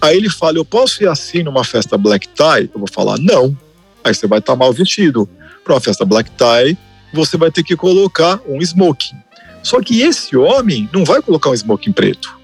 Aí 0.00 0.16
ele 0.16 0.28
fala, 0.28 0.58
eu 0.58 0.64
posso 0.64 1.02
ir 1.02 1.08
assim 1.08 1.42
numa 1.42 1.64
festa 1.64 1.96
black 1.96 2.28
tie? 2.28 2.68
Eu 2.74 2.80
vou 2.80 2.88
falar, 2.90 3.16
não. 3.18 3.56
Aí 4.02 4.14
você 4.14 4.26
vai 4.26 4.40
estar 4.40 4.52
tá 4.52 4.58
mal 4.58 4.72
vestido. 4.72 5.28
Para 5.62 5.74
uma 5.74 5.80
festa 5.80 6.04
black 6.04 6.30
tie, 6.32 6.76
você 7.12 7.36
vai 7.36 7.50
ter 7.50 7.62
que 7.62 7.76
colocar 7.76 8.40
um 8.46 8.60
smoking. 8.60 9.16
Só 9.62 9.80
que 9.80 10.02
esse 10.02 10.36
homem 10.36 10.90
não 10.92 11.04
vai 11.04 11.22
colocar 11.22 11.50
um 11.50 11.54
smoking 11.54 11.92
preto. 11.92 12.36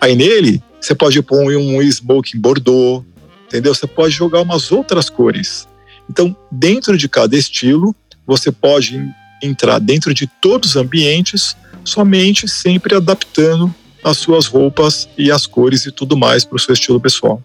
Aí 0.00 0.14
nele, 0.14 0.62
você 0.80 0.94
pode 0.94 1.20
pôr 1.22 1.56
um 1.56 1.82
smoking 1.82 2.38
bordô, 2.38 3.04
entendeu? 3.46 3.74
Você 3.74 3.86
pode 3.86 4.14
jogar 4.14 4.40
umas 4.40 4.70
outras 4.70 5.10
cores. 5.10 5.66
Então, 6.08 6.36
dentro 6.50 6.96
de 6.96 7.08
cada 7.08 7.36
estilo, 7.36 7.94
você 8.26 8.52
pode 8.52 9.02
entrar 9.42 9.78
dentro 9.78 10.12
de 10.12 10.26
todos 10.40 10.70
os 10.70 10.76
ambientes, 10.76 11.56
somente 11.84 12.48
sempre 12.48 12.94
adaptando 12.94 13.74
as 14.02 14.16
suas 14.16 14.46
roupas 14.46 15.08
e 15.16 15.30
as 15.30 15.46
cores 15.46 15.86
e 15.86 15.92
tudo 15.92 16.16
mais 16.16 16.44
para 16.44 16.56
o 16.56 16.58
seu 16.58 16.72
estilo 16.72 17.00
pessoal. 17.00 17.42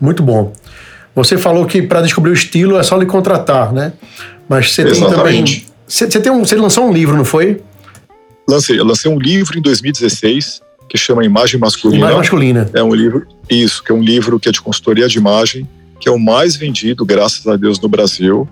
Muito 0.00 0.22
bom. 0.22 0.52
Você 1.14 1.36
falou 1.36 1.66
que 1.66 1.82
para 1.82 2.00
descobrir 2.00 2.30
o 2.30 2.34
estilo 2.34 2.78
é 2.78 2.82
só 2.82 2.96
lhe 2.96 3.06
contratar, 3.06 3.72
né? 3.72 3.92
Mas 4.48 4.72
você 4.72 4.82
Exatamente. 4.82 5.06
tem 5.06 5.16
também. 5.16 5.66
Você, 5.86 6.10
você, 6.10 6.20
tem 6.20 6.30
um, 6.30 6.44
você 6.44 6.54
lançou 6.54 6.88
um 6.88 6.92
livro, 6.92 7.16
não 7.16 7.24
foi? 7.24 7.60
Lancei. 8.48 8.78
Eu 8.78 8.84
lancei 8.84 9.10
um 9.10 9.18
livro 9.18 9.58
em 9.58 9.62
2016 9.62 10.62
que 10.88 10.96
chama 10.96 11.24
Imagem 11.24 11.58
Masculina. 11.58 11.98
Imagem 11.98 12.18
Masculina. 12.18 12.70
É 12.72 12.82
um 12.82 12.94
livro, 12.94 13.26
isso, 13.50 13.82
que 13.82 13.92
é 13.92 13.94
um 13.94 14.02
livro 14.02 14.38
que 14.40 14.48
é 14.48 14.52
de 14.52 14.60
consultoria 14.60 15.06
de 15.08 15.18
imagem, 15.18 15.68
que 16.00 16.08
é 16.08 16.12
o 16.12 16.18
mais 16.18 16.56
vendido, 16.56 17.04
graças 17.04 17.46
a 17.46 17.56
Deus, 17.56 17.78
no 17.80 17.88
Brasil. 17.88 18.48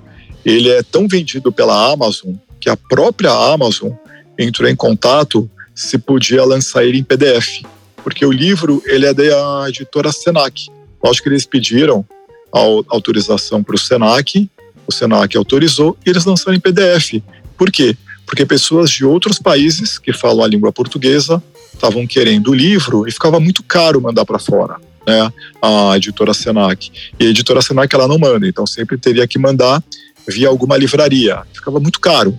Ele 0.47 0.71
é 0.71 0.81
tão 0.81 1.09
vendido 1.09 1.51
pela 1.51 1.93
Amazon 1.93 2.35
que 2.61 2.71
a 2.71 2.77
própria 2.77 3.33
Amazon 3.33 3.91
entrou 4.39 4.71
em 4.71 4.77
contato 4.77 5.51
se 5.75 5.99
podia 5.99 6.45
lançar 6.45 6.85
ele 6.85 6.99
em 6.99 7.05
PDF, 7.05 7.63
porque 7.97 8.25
o 8.25 8.31
livro 8.31 8.81
ele 8.87 9.07
é 9.07 9.13
da 9.13 9.69
editora 9.69 10.13
Senac. 10.13 10.69
Lógico 11.03 11.25
que 11.25 11.31
eles 11.31 11.45
pediram 11.45 12.07
a 12.55 12.61
autorização 12.89 13.63
para 13.63 13.75
o 13.75 13.79
Senac, 13.79 14.49
o 14.87 14.93
Senac 14.93 15.37
autorizou 15.37 15.97
e 16.07 16.11
eles 16.11 16.25
lançaram 16.25 16.57
em 16.57 16.61
PDF. 16.61 17.21
Por 17.59 17.73
quê? 17.73 17.97
Porque 18.25 18.47
pessoas 18.47 18.89
de 18.91 19.05
outros 19.05 19.41
países 19.41 19.99
que 19.99 20.13
falam 20.13 20.45
a 20.45 20.49
língua 20.49 20.73
portuguesa 20.73 21.43
estavam 21.75 22.07
querendo 22.07 22.53
o 22.53 22.55
livro 22.55 23.07
e 23.07 23.11
ficava 23.11 23.41
muito 23.41 23.65
caro 23.65 24.01
mandar 24.01 24.25
para 24.25 24.39
fora, 24.39 24.77
né? 25.07 25.33
A 25.61 25.97
editora 25.97 26.33
Senac. 26.33 26.91
E 27.19 27.27
a 27.27 27.31
editora 27.31 27.61
Senac 27.61 27.93
ela 27.93 28.07
não 28.07 28.19
manda, 28.19 28.47
então 28.47 28.65
sempre 28.65 28.97
teria 28.97 29.27
que 29.27 29.39
mandar 29.39 29.83
via 30.27 30.49
alguma 30.49 30.77
livraria. 30.77 31.43
Ficava 31.53 31.81
muito 31.81 32.01
caro. 32.01 32.39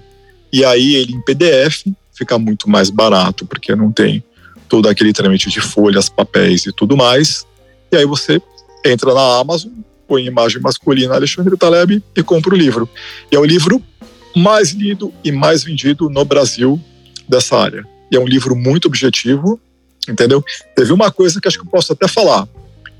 E 0.51 0.63
aí 0.63 0.95
ele 0.95 1.13
em 1.13 1.21
PDF 1.21 1.85
fica 2.13 2.37
muito 2.37 2.69
mais 2.69 2.89
barato, 2.89 3.45
porque 3.45 3.75
não 3.75 3.91
tem 3.91 4.23
todo 4.67 4.89
aquele 4.89 5.13
trâmite 5.13 5.49
de 5.49 5.61
folhas, 5.61 6.09
papéis 6.09 6.65
e 6.65 6.71
tudo 6.71 6.97
mais. 6.97 7.45
E 7.91 7.97
aí 7.97 8.05
você 8.05 8.41
entra 8.85 9.13
na 9.13 9.39
Amazon, 9.39 9.71
põe 10.07 10.25
imagem 10.25 10.61
masculina 10.61 11.15
Alexandre 11.15 11.55
Taleb 11.57 12.01
e 12.15 12.23
compra 12.23 12.53
o 12.53 12.57
livro. 12.57 12.89
E 13.31 13.35
é 13.35 13.39
o 13.39 13.45
livro 13.45 13.81
mais 14.35 14.71
lido 14.71 15.13
e 15.23 15.31
mais 15.31 15.63
vendido 15.63 16.09
no 16.09 16.23
Brasil 16.23 16.79
dessa 17.27 17.57
área. 17.57 17.85
E 18.11 18.15
é 18.15 18.19
um 18.19 18.27
livro 18.27 18.55
muito 18.55 18.87
objetivo, 18.87 19.59
entendeu? 20.07 20.43
Teve 20.75 20.93
uma 20.93 21.11
coisa 21.11 21.41
que 21.41 21.47
acho 21.47 21.59
que 21.59 21.65
eu 21.65 21.71
posso 21.71 21.93
até 21.93 22.07
falar, 22.07 22.47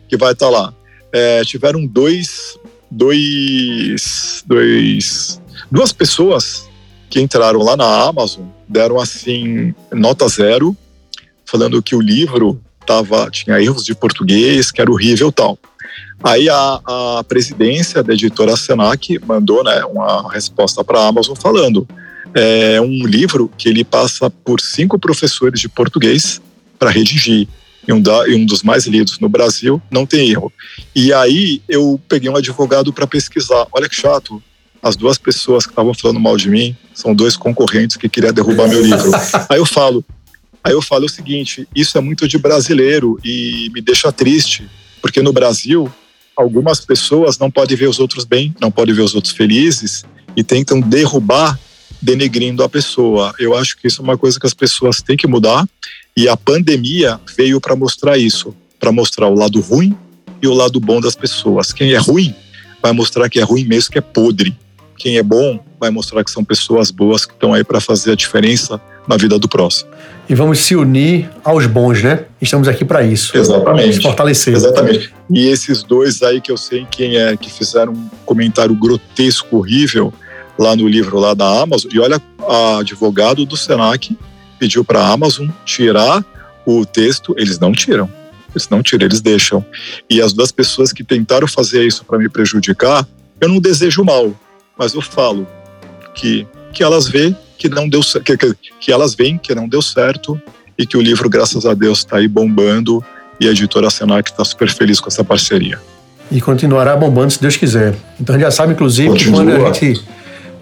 que 0.10 0.18
vai 0.18 0.34
estar 0.34 0.50
lá. 0.50 0.74
É, 1.12 1.44
tiveram 1.44 1.86
dois, 1.86 2.60
dois, 2.90 4.44
dois, 4.46 5.42
duas 5.72 5.92
pessoas 5.92 6.68
que 7.10 7.22
entraram 7.22 7.60
lá 7.60 7.78
na 7.78 8.08
Amazon, 8.08 8.46
deram 8.68 9.00
assim 9.00 9.74
nota 9.92 10.28
zero, 10.28 10.76
falando 11.46 11.82
que 11.82 11.96
o 11.96 12.02
livro 12.02 12.62
tava, 12.86 13.30
tinha 13.30 13.62
erros 13.62 13.84
de 13.84 13.96
português, 13.96 14.72
que 14.72 14.82
era 14.82 14.92
horrível 14.92 15.32
tal. 15.32 15.58
Aí 16.24 16.50
a, 16.50 16.82
a 16.86 17.24
presidência 17.28 18.02
da 18.02 18.14
editora 18.14 18.58
Senac 18.58 19.20
mandou 19.26 19.64
né, 19.64 19.84
uma 19.86 20.32
resposta 20.32 20.84
para 20.84 21.00
a 21.00 21.08
Amazon 21.08 21.36
falando 21.36 21.88
é 22.34 22.80
um 22.82 23.06
livro 23.06 23.52
que 23.58 23.70
ele 23.70 23.84
passa 23.84 24.30
por 24.30 24.60
cinco 24.62 25.00
professores 25.00 25.60
de 25.60 25.70
português 25.70 26.42
para 26.78 26.92
redigir. 26.92 27.48
E 27.88 27.94
um, 27.94 28.02
da, 28.02 28.28
e 28.28 28.36
um 28.36 28.46
dos 28.46 28.64
mais 28.64 28.86
lidos 28.86 29.18
no 29.20 29.30
Brasil, 29.30 29.82
não 29.90 30.06
tem 30.06 30.30
erro. 30.30 30.52
E 30.94 31.14
aí 31.14 31.62
eu 31.70 32.00
peguei 32.10 32.30
um 32.30 32.36
advogado 32.36 32.92
para 32.92 33.08
pesquisar. 33.08 33.66
Olha 33.72 33.88
que 33.88 33.96
chato, 33.96 34.44
as 34.82 34.96
duas 34.96 35.18
pessoas 35.18 35.66
que 35.66 35.72
estavam 35.72 35.94
falando 35.94 36.20
mal 36.20 36.36
de 36.36 36.50
mim 36.50 36.76
são 36.94 37.14
dois 37.14 37.38
concorrentes 37.38 37.96
que 37.96 38.10
queriam 38.10 38.34
derrubar 38.34 38.68
meu 38.68 38.82
livro. 38.82 39.12
Aí 39.50 39.58
eu 39.58 39.66
falo, 39.66 40.04
aí 40.64 40.74
eu 40.74 40.82
falo 40.82 41.06
o 41.06 41.10
seguinte, 41.10 41.68
isso 41.74 41.98
é 41.98 42.02
muito 42.02 42.28
de 42.28 42.38
brasileiro 42.38 43.18
e 43.24 43.70
me 43.74 43.82
deixa 43.82 44.12
triste, 44.12 44.68
porque 45.02 45.22
no 45.22 45.32
Brasil 45.32 45.90
algumas 46.36 46.82
pessoas 46.82 47.38
não 47.38 47.50
podem 47.50 47.78
ver 47.78 47.88
os 47.88 48.00
outros 48.00 48.26
bem, 48.26 48.54
não 48.60 48.70
podem 48.70 48.94
ver 48.94 49.02
os 49.02 49.16
outros 49.16 49.34
felizes 49.34 50.04
e 50.36 50.44
tentam 50.44 50.82
derrubar 50.82 51.58
denegrindo 52.02 52.64
a 52.64 52.70
pessoa. 52.70 53.34
Eu 53.40 53.56
acho 53.56 53.78
que 53.78 53.88
isso 53.88 54.02
é 54.02 54.04
uma 54.04 54.18
coisa 54.18 54.40
que 54.40 54.46
as 54.46 54.54
pessoas 54.54 55.02
têm 55.02 55.18
que 55.18 55.26
mudar 55.26 55.68
e 56.18 56.28
a 56.28 56.36
pandemia 56.36 57.20
veio 57.38 57.62
para 57.62 57.76
mostrar 57.76 58.18
isso, 58.18 58.54
para 58.80 58.92
mostrar 58.92 59.28
o 59.28 59.36
lado 59.36 59.62
ruim 59.62 59.96
e 60.42 60.48
o 60.48 60.54
lado 60.54 60.80
bom 60.80 61.00
das 61.00 61.16
pessoas. 61.16 61.72
Quem 61.72 61.94
é 61.94 61.98
ruim 61.98 62.36
vai 62.82 62.92
mostrar 62.92 63.30
que 63.30 63.40
é 63.40 63.44
ruim 63.44 63.64
mesmo, 63.64 63.92
que 63.92 63.98
é 63.98 64.02
podre 64.02 64.54
quem 64.98 65.18
é 65.18 65.24
bom 65.24 65.60
vai 65.80 65.92
mostrar 65.92 66.24
que 66.24 66.32
são 66.32 66.44
pessoas 66.44 66.90
boas 66.90 67.24
que 67.24 67.32
estão 67.32 67.54
aí 67.54 67.64
para 67.64 67.80
fazer 67.80 68.12
a 68.12 68.16
diferença 68.16 68.82
na 69.08 69.16
vida 69.16 69.38
do 69.38 69.48
próximo. 69.48 69.90
E 70.28 70.36
vamos 70.36 70.60
se 70.60 70.76
unir 70.76 71.30
aos 71.44 71.66
bons, 71.68 72.04
né? 72.04 72.26
Estamos 72.42 72.68
aqui 72.68 72.84
para 72.84 73.04
isso. 73.04 73.38
Exatamente. 73.38 73.96
Nos 73.96 74.04
fortalecer. 74.04 74.56
Exatamente. 74.56 75.14
E 75.30 75.48
esses 75.48 75.84
dois 75.84 76.22
aí 76.24 76.42
que 76.42 76.52
eu 76.52 76.58
sei 76.58 76.86
quem 76.90 77.16
é, 77.16 77.38
que 77.38 77.50
fizeram 77.50 77.94
um 77.94 78.10
comentário 78.26 78.76
grotesco, 78.76 79.58
horrível, 79.58 80.12
lá 80.58 80.76
no 80.76 80.88
livro 80.88 81.20
lá 81.20 81.34
da 81.34 81.62
Amazon. 81.62 81.92
E 81.94 82.00
olha, 82.00 82.22
a 82.50 82.80
advogado 82.80 83.46
do 83.46 83.56
Senac 83.56 84.18
pediu 84.58 84.84
para 84.84 85.00
a 85.00 85.12
Amazon 85.12 85.50
tirar 85.66 86.24
o 86.66 86.86
texto, 86.86 87.34
eles 87.38 87.60
não 87.60 87.72
tiram. 87.72 88.10
Eles 88.52 88.68
não 88.70 88.82
tiram, 88.82 89.06
eles 89.06 89.22
deixam. 89.22 89.64
E 90.10 90.22
as 90.22 90.34
duas 90.34 90.52
pessoas 90.52 90.92
que 90.92 91.04
tentaram 91.04 91.48
fazer 91.48 91.86
isso 91.86 92.04
para 92.04 92.18
me 92.18 92.28
prejudicar, 92.28 93.08
eu 93.40 93.48
não 93.48 93.60
desejo 93.60 94.04
mal 94.04 94.36
mas 94.78 94.94
eu 94.94 95.02
falo 95.02 95.48
que, 96.14 96.46
que 96.72 96.84
elas 96.84 97.08
veem 97.08 97.36
que 97.58 97.68
não 97.68 97.90
deu 97.90 98.02
que, 98.24 98.38
que, 98.38 98.56
que 98.80 98.92
elas 98.92 99.16
veem 99.16 99.38
que 99.38 99.56
não 99.56 99.68
deu 99.68 99.82
certo 99.82 100.40
e 100.78 100.86
que 100.86 100.96
o 100.96 101.02
livro, 101.02 101.28
graças 101.28 101.66
a 101.66 101.74
Deus, 101.74 102.00
está 102.00 102.18
aí 102.18 102.28
bombando 102.28 103.04
e 103.40 103.48
a 103.48 103.52
editora 103.52 103.90
Senac 103.90 104.30
está 104.30 104.46
super 104.46 104.70
feliz 104.70 105.00
com 105.00 105.08
essa 105.08 105.24
parceria. 105.24 105.80
E 106.30 106.40
continuará 106.40 106.96
bombando 106.96 107.32
se 107.32 107.42
Deus 107.42 107.56
quiser. 107.56 107.96
Então 108.20 108.40
já 108.40 108.52
sabe, 108.52 108.74
inclusive, 108.74 109.10
Continua. 109.10 109.44
que 109.44 109.52
quando 109.52 109.66
a 109.66 109.74
gente 109.74 110.04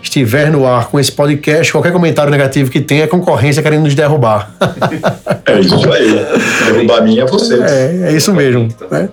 estiver 0.06 0.52
no 0.52 0.66
ar 0.66 0.88
com 0.88 1.00
esse 1.00 1.12
podcast, 1.12 1.72
qualquer 1.72 1.92
comentário 1.92 2.32
negativo 2.32 2.72
que 2.72 2.80
tenha 2.80 3.04
é 3.04 3.08
concorrência 3.08 3.62
querendo 3.62 3.84
nos 3.84 3.96
derrubar. 3.96 4.52
É 5.46 5.60
isso 5.60 5.92
aí. 5.92 6.26
Derrubar 6.66 6.98
a 6.98 7.02
minha 7.02 7.24
é 7.24 7.26
você. 7.26 7.62
É, 7.62 8.10
é 8.10 8.12
isso 8.14 8.34
mesmo. 8.34 8.68
Né? 8.90 9.10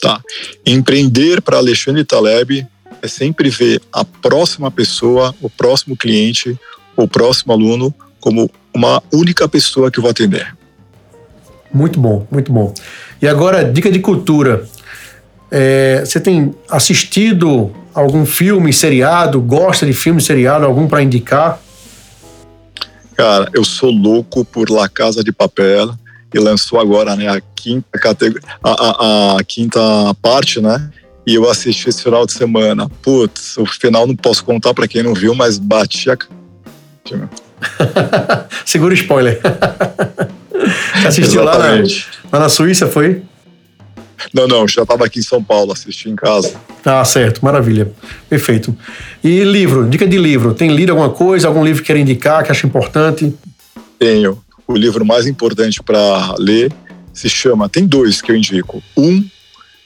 Tá. 0.00 0.20
Empreender 0.66 1.40
para 1.40 1.58
Alexandre 1.58 2.04
Taleb 2.04 2.66
é 3.00 3.08
sempre 3.08 3.50
ver 3.50 3.80
a 3.92 4.04
próxima 4.04 4.70
pessoa, 4.70 5.34
o 5.40 5.48
próximo 5.48 5.96
cliente, 5.96 6.58
o 6.96 7.06
próximo 7.06 7.52
aluno 7.52 7.94
como 8.20 8.50
uma 8.74 9.02
única 9.12 9.48
pessoa 9.48 9.90
que 9.90 9.98
eu 9.98 10.02
vou 10.02 10.10
atender. 10.10 10.54
Muito 11.72 11.98
bom, 12.00 12.26
muito 12.30 12.52
bom. 12.52 12.72
E 13.20 13.26
agora, 13.26 13.64
dica 13.64 13.90
de 13.90 13.98
cultura. 13.98 14.66
É, 15.50 16.02
você 16.04 16.18
tem 16.18 16.54
assistido 16.68 17.72
algum 17.94 18.24
filme, 18.24 18.72
seriado? 18.72 19.40
Gosta 19.40 19.84
de 19.84 19.92
filme, 19.92 20.20
seriado? 20.20 20.64
Algum 20.64 20.88
para 20.88 21.02
indicar? 21.02 21.60
Cara, 23.16 23.48
eu 23.52 23.64
sou 23.64 23.90
louco 23.90 24.44
por 24.44 24.70
La 24.70 24.88
Casa 24.88 25.22
de 25.22 25.30
Papel 25.30 25.94
e 26.32 26.38
lançou 26.38 26.80
agora 26.80 27.14
né, 27.16 27.28
a, 27.28 27.40
quinta 27.54 27.98
categoria, 27.98 28.46
a, 28.62 28.70
a, 28.70 29.36
a 29.38 29.44
quinta 29.44 29.80
parte, 30.20 30.60
né? 30.60 30.90
E 31.26 31.34
eu 31.34 31.48
assisti 31.48 31.88
esse 31.88 32.02
final 32.02 32.26
de 32.26 32.32
semana. 32.32 32.88
Putz, 33.00 33.56
o 33.56 33.64
final 33.64 34.06
não 34.06 34.16
posso 34.16 34.44
contar 34.44 34.74
para 34.74 34.88
quem 34.88 35.02
não 35.02 35.14
viu, 35.14 35.34
mas 35.34 35.58
bati 35.58 36.10
a. 36.10 36.18
Segura 38.66 38.92
o 38.92 38.94
spoiler. 38.94 39.40
Assistiu 41.06 41.42
lá 41.42 41.58
na, 41.58 41.82
lá 42.32 42.38
na 42.40 42.48
Suíça, 42.48 42.86
foi? 42.86 43.22
Não, 44.32 44.46
não, 44.46 44.68
já 44.68 44.82
estava 44.82 45.04
aqui 45.04 45.18
em 45.18 45.22
São 45.22 45.42
Paulo, 45.42 45.72
assisti 45.72 46.08
em 46.08 46.14
casa. 46.14 46.54
Ah, 46.84 47.04
certo, 47.04 47.44
maravilha. 47.44 47.90
Perfeito. 48.28 48.76
E 49.22 49.42
livro, 49.42 49.88
dica 49.88 50.06
de 50.06 50.18
livro. 50.18 50.54
Tem 50.54 50.74
lido 50.74 50.90
alguma 50.90 51.10
coisa, 51.10 51.48
algum 51.48 51.64
livro 51.64 51.82
que 51.82 51.88
quer 51.88 51.98
indicar, 51.98 52.44
que 52.44 52.50
acha 52.50 52.66
importante? 52.66 53.34
Tenho. 53.98 54.38
O 54.72 54.76
livro 54.76 55.04
mais 55.04 55.26
importante 55.26 55.82
para 55.82 56.34
ler 56.38 56.72
se 57.12 57.28
chama, 57.28 57.68
tem 57.68 57.86
dois 57.86 58.22
que 58.22 58.32
eu 58.32 58.36
indico. 58.36 58.82
Um 58.96 59.22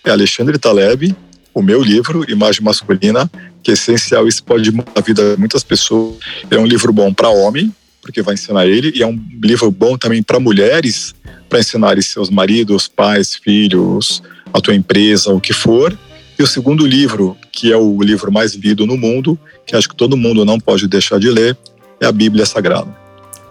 é 0.05 0.11
Alexandre 0.11 0.57
Taleb, 0.59 1.13
o 1.53 1.61
meu 1.61 1.83
livro, 1.83 2.25
Imagem 2.31 2.63
Masculina, 2.63 3.29
que 3.65 3.73
é 3.73 3.75
essencial, 3.75 4.29
isso 4.29 4.45
pode 4.45 4.71
mudar 4.71 4.93
a 4.95 5.01
vida 5.01 5.35
de 5.35 5.41
muitas 5.41 5.65
pessoas. 5.65 6.19
É 6.49 6.57
um 6.57 6.65
livro 6.65 6.93
bom 6.93 7.13
para 7.13 7.29
homem, 7.29 7.75
porque 8.01 8.23
vai 8.23 8.35
ensinar 8.35 8.65
ele, 8.65 8.93
e 8.95 9.03
é 9.03 9.07
um 9.09 9.21
livro 9.43 9.73
bom 9.73 9.99
também 9.99 10.23
para 10.23 10.39
mulheres, 10.39 11.17
para 11.49 11.59
ensinar 11.59 12.01
seus 12.01 12.31
maridos, 12.31 12.87
pais, 12.87 13.35
filhos, 13.35 14.23
a 14.55 14.61
tua 14.61 14.77
empresa, 14.77 15.33
o 15.33 15.41
que 15.41 15.53
for. 15.53 15.99
E 16.39 16.45
o 16.45 16.47
segundo 16.47 16.87
livro, 16.87 17.37
que 17.51 17.73
é 17.73 17.77
o 17.77 18.01
livro 18.01 18.31
mais 18.31 18.55
lido 18.55 18.87
no 18.87 18.97
mundo, 18.97 19.37
que 19.67 19.75
acho 19.75 19.89
que 19.89 19.97
todo 19.97 20.17
mundo 20.17 20.45
não 20.45 20.61
pode 20.61 20.87
deixar 20.87 21.19
de 21.19 21.29
ler, 21.29 21.59
é 22.01 22.07
a 22.07 22.13
Bíblia 22.13 22.47
Sagrada. 22.47 22.97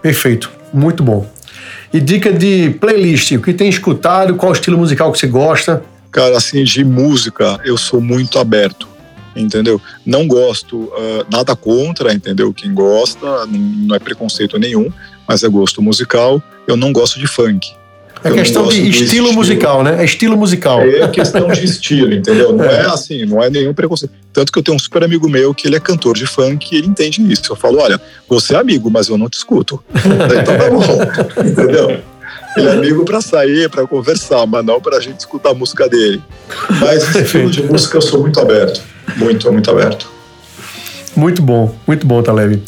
Perfeito, 0.01 0.49
muito 0.75 1.03
bom. 1.03 1.25
E 1.93 1.99
dica 1.99 2.31
de 2.33 2.71
playlist, 2.71 3.31
o 3.31 3.41
que 3.41 3.53
tem 3.53 3.69
escutado, 3.69 4.35
qual 4.35 4.51
estilo 4.51 4.77
musical 4.77 5.11
que 5.11 5.17
você 5.17 5.27
gosta? 5.27 5.83
Cara, 6.11 6.37
assim, 6.37 6.63
de 6.63 6.83
música, 6.83 7.59
eu 7.63 7.77
sou 7.77 8.01
muito 8.01 8.39
aberto 8.39 8.95
entendeu? 9.35 9.81
Não 10.05 10.27
gosto, 10.27 10.83
uh, 10.83 11.25
nada 11.29 11.55
contra, 11.55 12.13
entendeu? 12.13 12.53
Quem 12.53 12.73
gosta, 12.73 13.45
não 13.45 13.95
é 13.95 13.99
preconceito 13.99 14.57
nenhum, 14.57 14.91
mas 15.27 15.43
é 15.43 15.49
gosto 15.49 15.81
musical. 15.81 16.41
Eu 16.67 16.77
não 16.77 16.93
gosto 16.93 17.19
de 17.19 17.27
funk. 17.27 17.73
É 18.25 18.31
questão 18.31 18.67
de 18.67 18.89
estilo, 18.89 19.31
musical, 19.33 19.83
né? 19.83 19.97
É 20.01 20.03
estilo 20.03 20.35
musical. 20.35 20.81
É 20.81 21.07
questão 21.09 21.47
de 21.47 21.63
estilo, 21.63 22.11
entendeu? 22.11 22.53
Não 22.53 22.65
é. 22.65 22.81
é. 22.81 22.85
assim, 22.87 23.23
não 23.23 23.41
é 23.41 23.51
nenhum 23.51 23.71
preconceito. 23.71 24.11
Tanto 24.33 24.51
que 24.51 24.57
eu 24.57 24.63
tenho 24.63 24.75
um 24.75 24.79
super 24.79 25.03
amigo 25.03 25.29
meu 25.29 25.53
que 25.53 25.67
ele 25.67 25.75
é 25.75 25.79
cantor 25.79 26.15
de 26.15 26.25
funk 26.25 26.73
e 26.73 26.79
ele 26.79 26.87
entende 26.87 27.21
isso. 27.31 27.51
Eu 27.51 27.55
falo, 27.55 27.79
olha, 27.79 28.01
você 28.27 28.55
é 28.55 28.57
amigo, 28.57 28.89
mas 28.89 29.09
eu 29.09 29.17
não 29.17 29.29
te 29.29 29.37
escuto. 29.37 29.83
então 29.93 30.57
tá 30.57 30.69
bom, 30.71 31.37
entendeu? 31.45 32.01
Ele 32.57 32.67
é 32.67 32.71
amigo 32.71 33.05
para 33.05 33.21
sair, 33.21 33.69
para 33.69 33.85
conversar, 33.85 34.47
mas 34.47 34.65
não 34.65 34.81
para 34.81 34.97
a 34.97 34.99
gente 34.99 35.19
escutar 35.19 35.51
a 35.51 35.53
música 35.53 35.87
dele. 35.87 36.19
Mas 36.81 37.15
estilo 37.15 37.51
de 37.51 37.61
música 37.61 37.97
eu 37.97 38.01
sou 38.01 38.21
muito 38.21 38.39
aberto. 38.39 38.81
Muito, 39.17 39.51
muito 39.51 39.69
aberto. 39.69 40.09
Muito 41.15 41.43
bom, 41.43 41.75
muito 41.85 42.07
bom, 42.07 42.23
Taleb. 42.23 42.63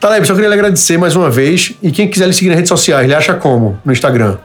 Taleb, 0.00 0.26
só 0.26 0.32
queria 0.32 0.48
lhe 0.48 0.54
agradecer 0.54 0.96
mais 0.96 1.14
uma 1.14 1.28
vez. 1.28 1.74
E 1.82 1.90
quem 1.90 2.08
quiser 2.08 2.26
lhe 2.26 2.32
seguir 2.32 2.48
nas 2.48 2.56
redes 2.56 2.70
sociais, 2.70 3.04
ele 3.04 3.14
acha 3.14 3.34
como 3.34 3.78
no 3.84 3.92
Instagram? 3.92 4.38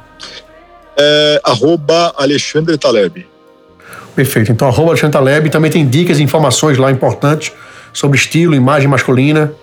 É, 0.99 1.41
arroba 1.43 2.13
Alexandre 2.17 2.77
Taleb. 2.77 3.25
Perfeito. 4.15 4.51
Então, 4.51 4.67
arroba 4.67 4.89
Alexandre 4.89 5.13
Taleb. 5.13 5.49
Também 5.49 5.71
tem 5.71 5.87
dicas 5.87 6.19
e 6.19 6.23
informações 6.23 6.77
lá 6.77 6.91
importantes 6.91 7.51
sobre 7.93 8.17
estilo, 8.17 8.53
imagem 8.53 8.87
masculina. 8.87 9.53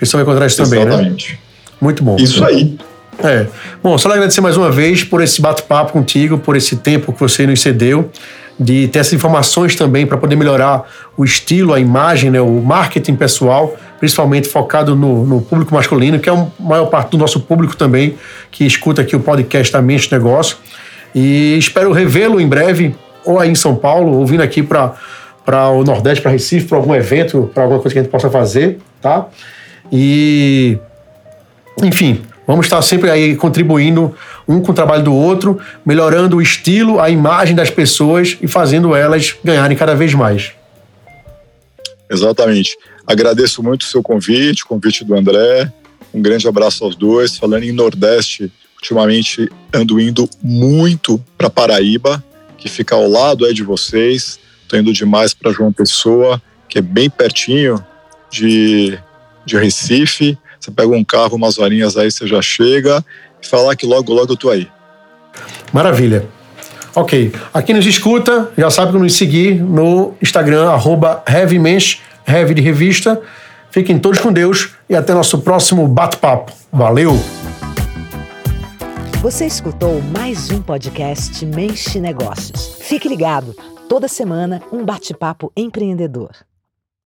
Você 0.00 0.12
vai 0.12 0.22
encontrar 0.22 0.46
isso 0.46 0.56
também, 0.62 0.84
né? 0.84 0.92
Exatamente. 0.92 1.40
Muito 1.80 2.02
bom. 2.02 2.16
Isso 2.16 2.44
aí. 2.44 2.76
É. 3.22 3.46
Bom, 3.82 3.96
só 3.98 4.10
agradecer 4.10 4.40
mais 4.40 4.56
uma 4.56 4.70
vez 4.70 5.04
por 5.04 5.22
esse 5.22 5.40
bate-papo 5.40 5.92
contigo, 5.92 6.38
por 6.38 6.56
esse 6.56 6.76
tempo 6.76 7.12
que 7.12 7.20
você 7.20 7.46
nos 7.46 7.60
cedeu 7.60 8.10
de 8.58 8.88
ter 8.88 9.00
essas 9.00 9.12
informações 9.12 9.76
também 9.76 10.06
para 10.06 10.16
poder 10.16 10.36
melhorar 10.36 10.88
o 11.16 11.24
estilo, 11.24 11.72
a 11.72 11.80
imagem, 11.80 12.30
né, 12.30 12.40
o 12.40 12.60
marketing 12.60 13.16
pessoal, 13.16 13.76
principalmente 14.02 14.48
focado 14.48 14.96
no, 14.96 15.24
no, 15.24 15.40
público 15.40 15.72
masculino, 15.72 16.18
que 16.18 16.28
é 16.28 16.32
a 16.32 16.48
maior 16.58 16.86
parte 16.86 17.10
do 17.10 17.18
nosso 17.18 17.38
público 17.38 17.76
também, 17.76 18.16
que 18.50 18.66
escuta 18.66 19.00
aqui 19.00 19.14
o 19.14 19.20
podcast 19.20 19.72
da 19.72 19.80
Mente 19.80 20.10
Negócio. 20.10 20.56
E 21.14 21.56
espero 21.56 21.92
revê-lo 21.92 22.40
em 22.40 22.48
breve, 22.48 22.96
ou 23.24 23.38
aí 23.38 23.48
em 23.48 23.54
São 23.54 23.76
Paulo, 23.76 24.18
ou 24.18 24.26
vindo 24.26 24.42
aqui 24.42 24.60
para 24.60 24.96
o 25.70 25.84
Nordeste, 25.84 26.20
para 26.20 26.32
Recife, 26.32 26.66
para 26.66 26.78
algum 26.78 26.92
evento, 26.92 27.48
para 27.54 27.62
alguma 27.62 27.78
coisa 27.78 27.92
que 27.94 28.00
a 28.00 28.02
gente 28.02 28.10
possa 28.10 28.28
fazer, 28.28 28.80
tá? 29.00 29.28
E, 29.92 30.76
enfim, 31.80 32.22
Vamos 32.44 32.66
estar 32.66 32.82
sempre 32.82 33.08
aí 33.08 33.36
contribuindo 33.36 34.16
um 34.48 34.60
com 34.60 34.72
o 34.72 34.74
trabalho 34.74 35.04
do 35.04 35.14
outro, 35.14 35.60
melhorando 35.86 36.38
o 36.38 36.42
estilo, 36.42 37.00
a 37.00 37.08
imagem 37.08 37.54
das 37.54 37.70
pessoas 37.70 38.36
e 38.42 38.48
fazendo 38.48 38.96
elas 38.96 39.36
ganharem 39.44 39.76
cada 39.76 39.94
vez 39.94 40.12
mais. 40.12 40.50
Exatamente. 42.10 42.76
Agradeço 43.06 43.62
muito 43.62 43.82
o 43.82 43.86
seu 43.86 44.02
convite, 44.02 44.62
o 44.62 44.66
convite 44.66 45.04
do 45.04 45.14
André. 45.14 45.72
Um 46.14 46.20
grande 46.20 46.46
abraço 46.46 46.84
aos 46.84 46.94
dois. 46.94 47.36
Falando 47.36 47.64
em 47.64 47.72
Nordeste, 47.72 48.52
ultimamente 48.76 49.50
ando 49.72 50.00
indo 50.00 50.28
muito 50.42 51.22
para 51.36 51.48
Paraíba, 51.48 52.22
que 52.58 52.68
fica 52.68 52.94
ao 52.94 53.08
lado 53.08 53.46
é 53.46 53.52
de 53.52 53.62
vocês. 53.62 54.38
Estou 54.62 54.78
indo 54.78 54.92
demais 54.92 55.34
para 55.34 55.52
João 55.52 55.72
Pessoa, 55.72 56.40
que 56.68 56.78
é 56.78 56.82
bem 56.82 57.10
pertinho 57.10 57.84
de, 58.30 58.98
de 59.44 59.56
Recife. 59.56 60.38
Você 60.58 60.70
pega 60.70 60.88
um 60.88 61.04
carro, 61.04 61.36
umas 61.36 61.58
horinhas 61.58 61.96
aí, 61.96 62.10
você 62.10 62.26
já 62.26 62.40
chega 62.40 63.04
e 63.42 63.46
falar 63.46 63.74
que 63.76 63.84
logo, 63.84 64.12
logo 64.12 64.32
eu 64.32 64.36
tô 64.36 64.48
aí. 64.48 64.68
Maravilha. 65.72 66.26
Ok. 66.94 67.32
Aqui 67.52 67.72
nos 67.72 67.86
escuta, 67.86 68.50
já 68.56 68.70
sabe 68.70 68.92
que 68.92 68.98
nos 68.98 69.14
seguir 69.14 69.54
no 69.54 70.14
Instagram, 70.20 70.70
arroba 70.70 71.22
Heavy 72.32 72.54
de 72.54 72.62
Revista. 72.62 73.20
Fiquem 73.70 73.98
todos 73.98 74.18
com 74.18 74.32
Deus 74.32 74.74
e 74.88 74.96
até 74.96 75.12
nosso 75.12 75.42
próximo 75.42 75.86
bate-papo. 75.86 76.52
Valeu! 76.72 77.12
Você 79.20 79.46
escutou 79.46 80.00
mais 80.00 80.50
um 80.50 80.60
podcast 80.60 81.44
Menche 81.46 82.00
Negócios. 82.00 82.76
Fique 82.80 83.08
ligado, 83.08 83.54
toda 83.88 84.08
semana 84.08 84.62
um 84.72 84.84
bate-papo 84.84 85.52
empreendedor. 85.56 86.30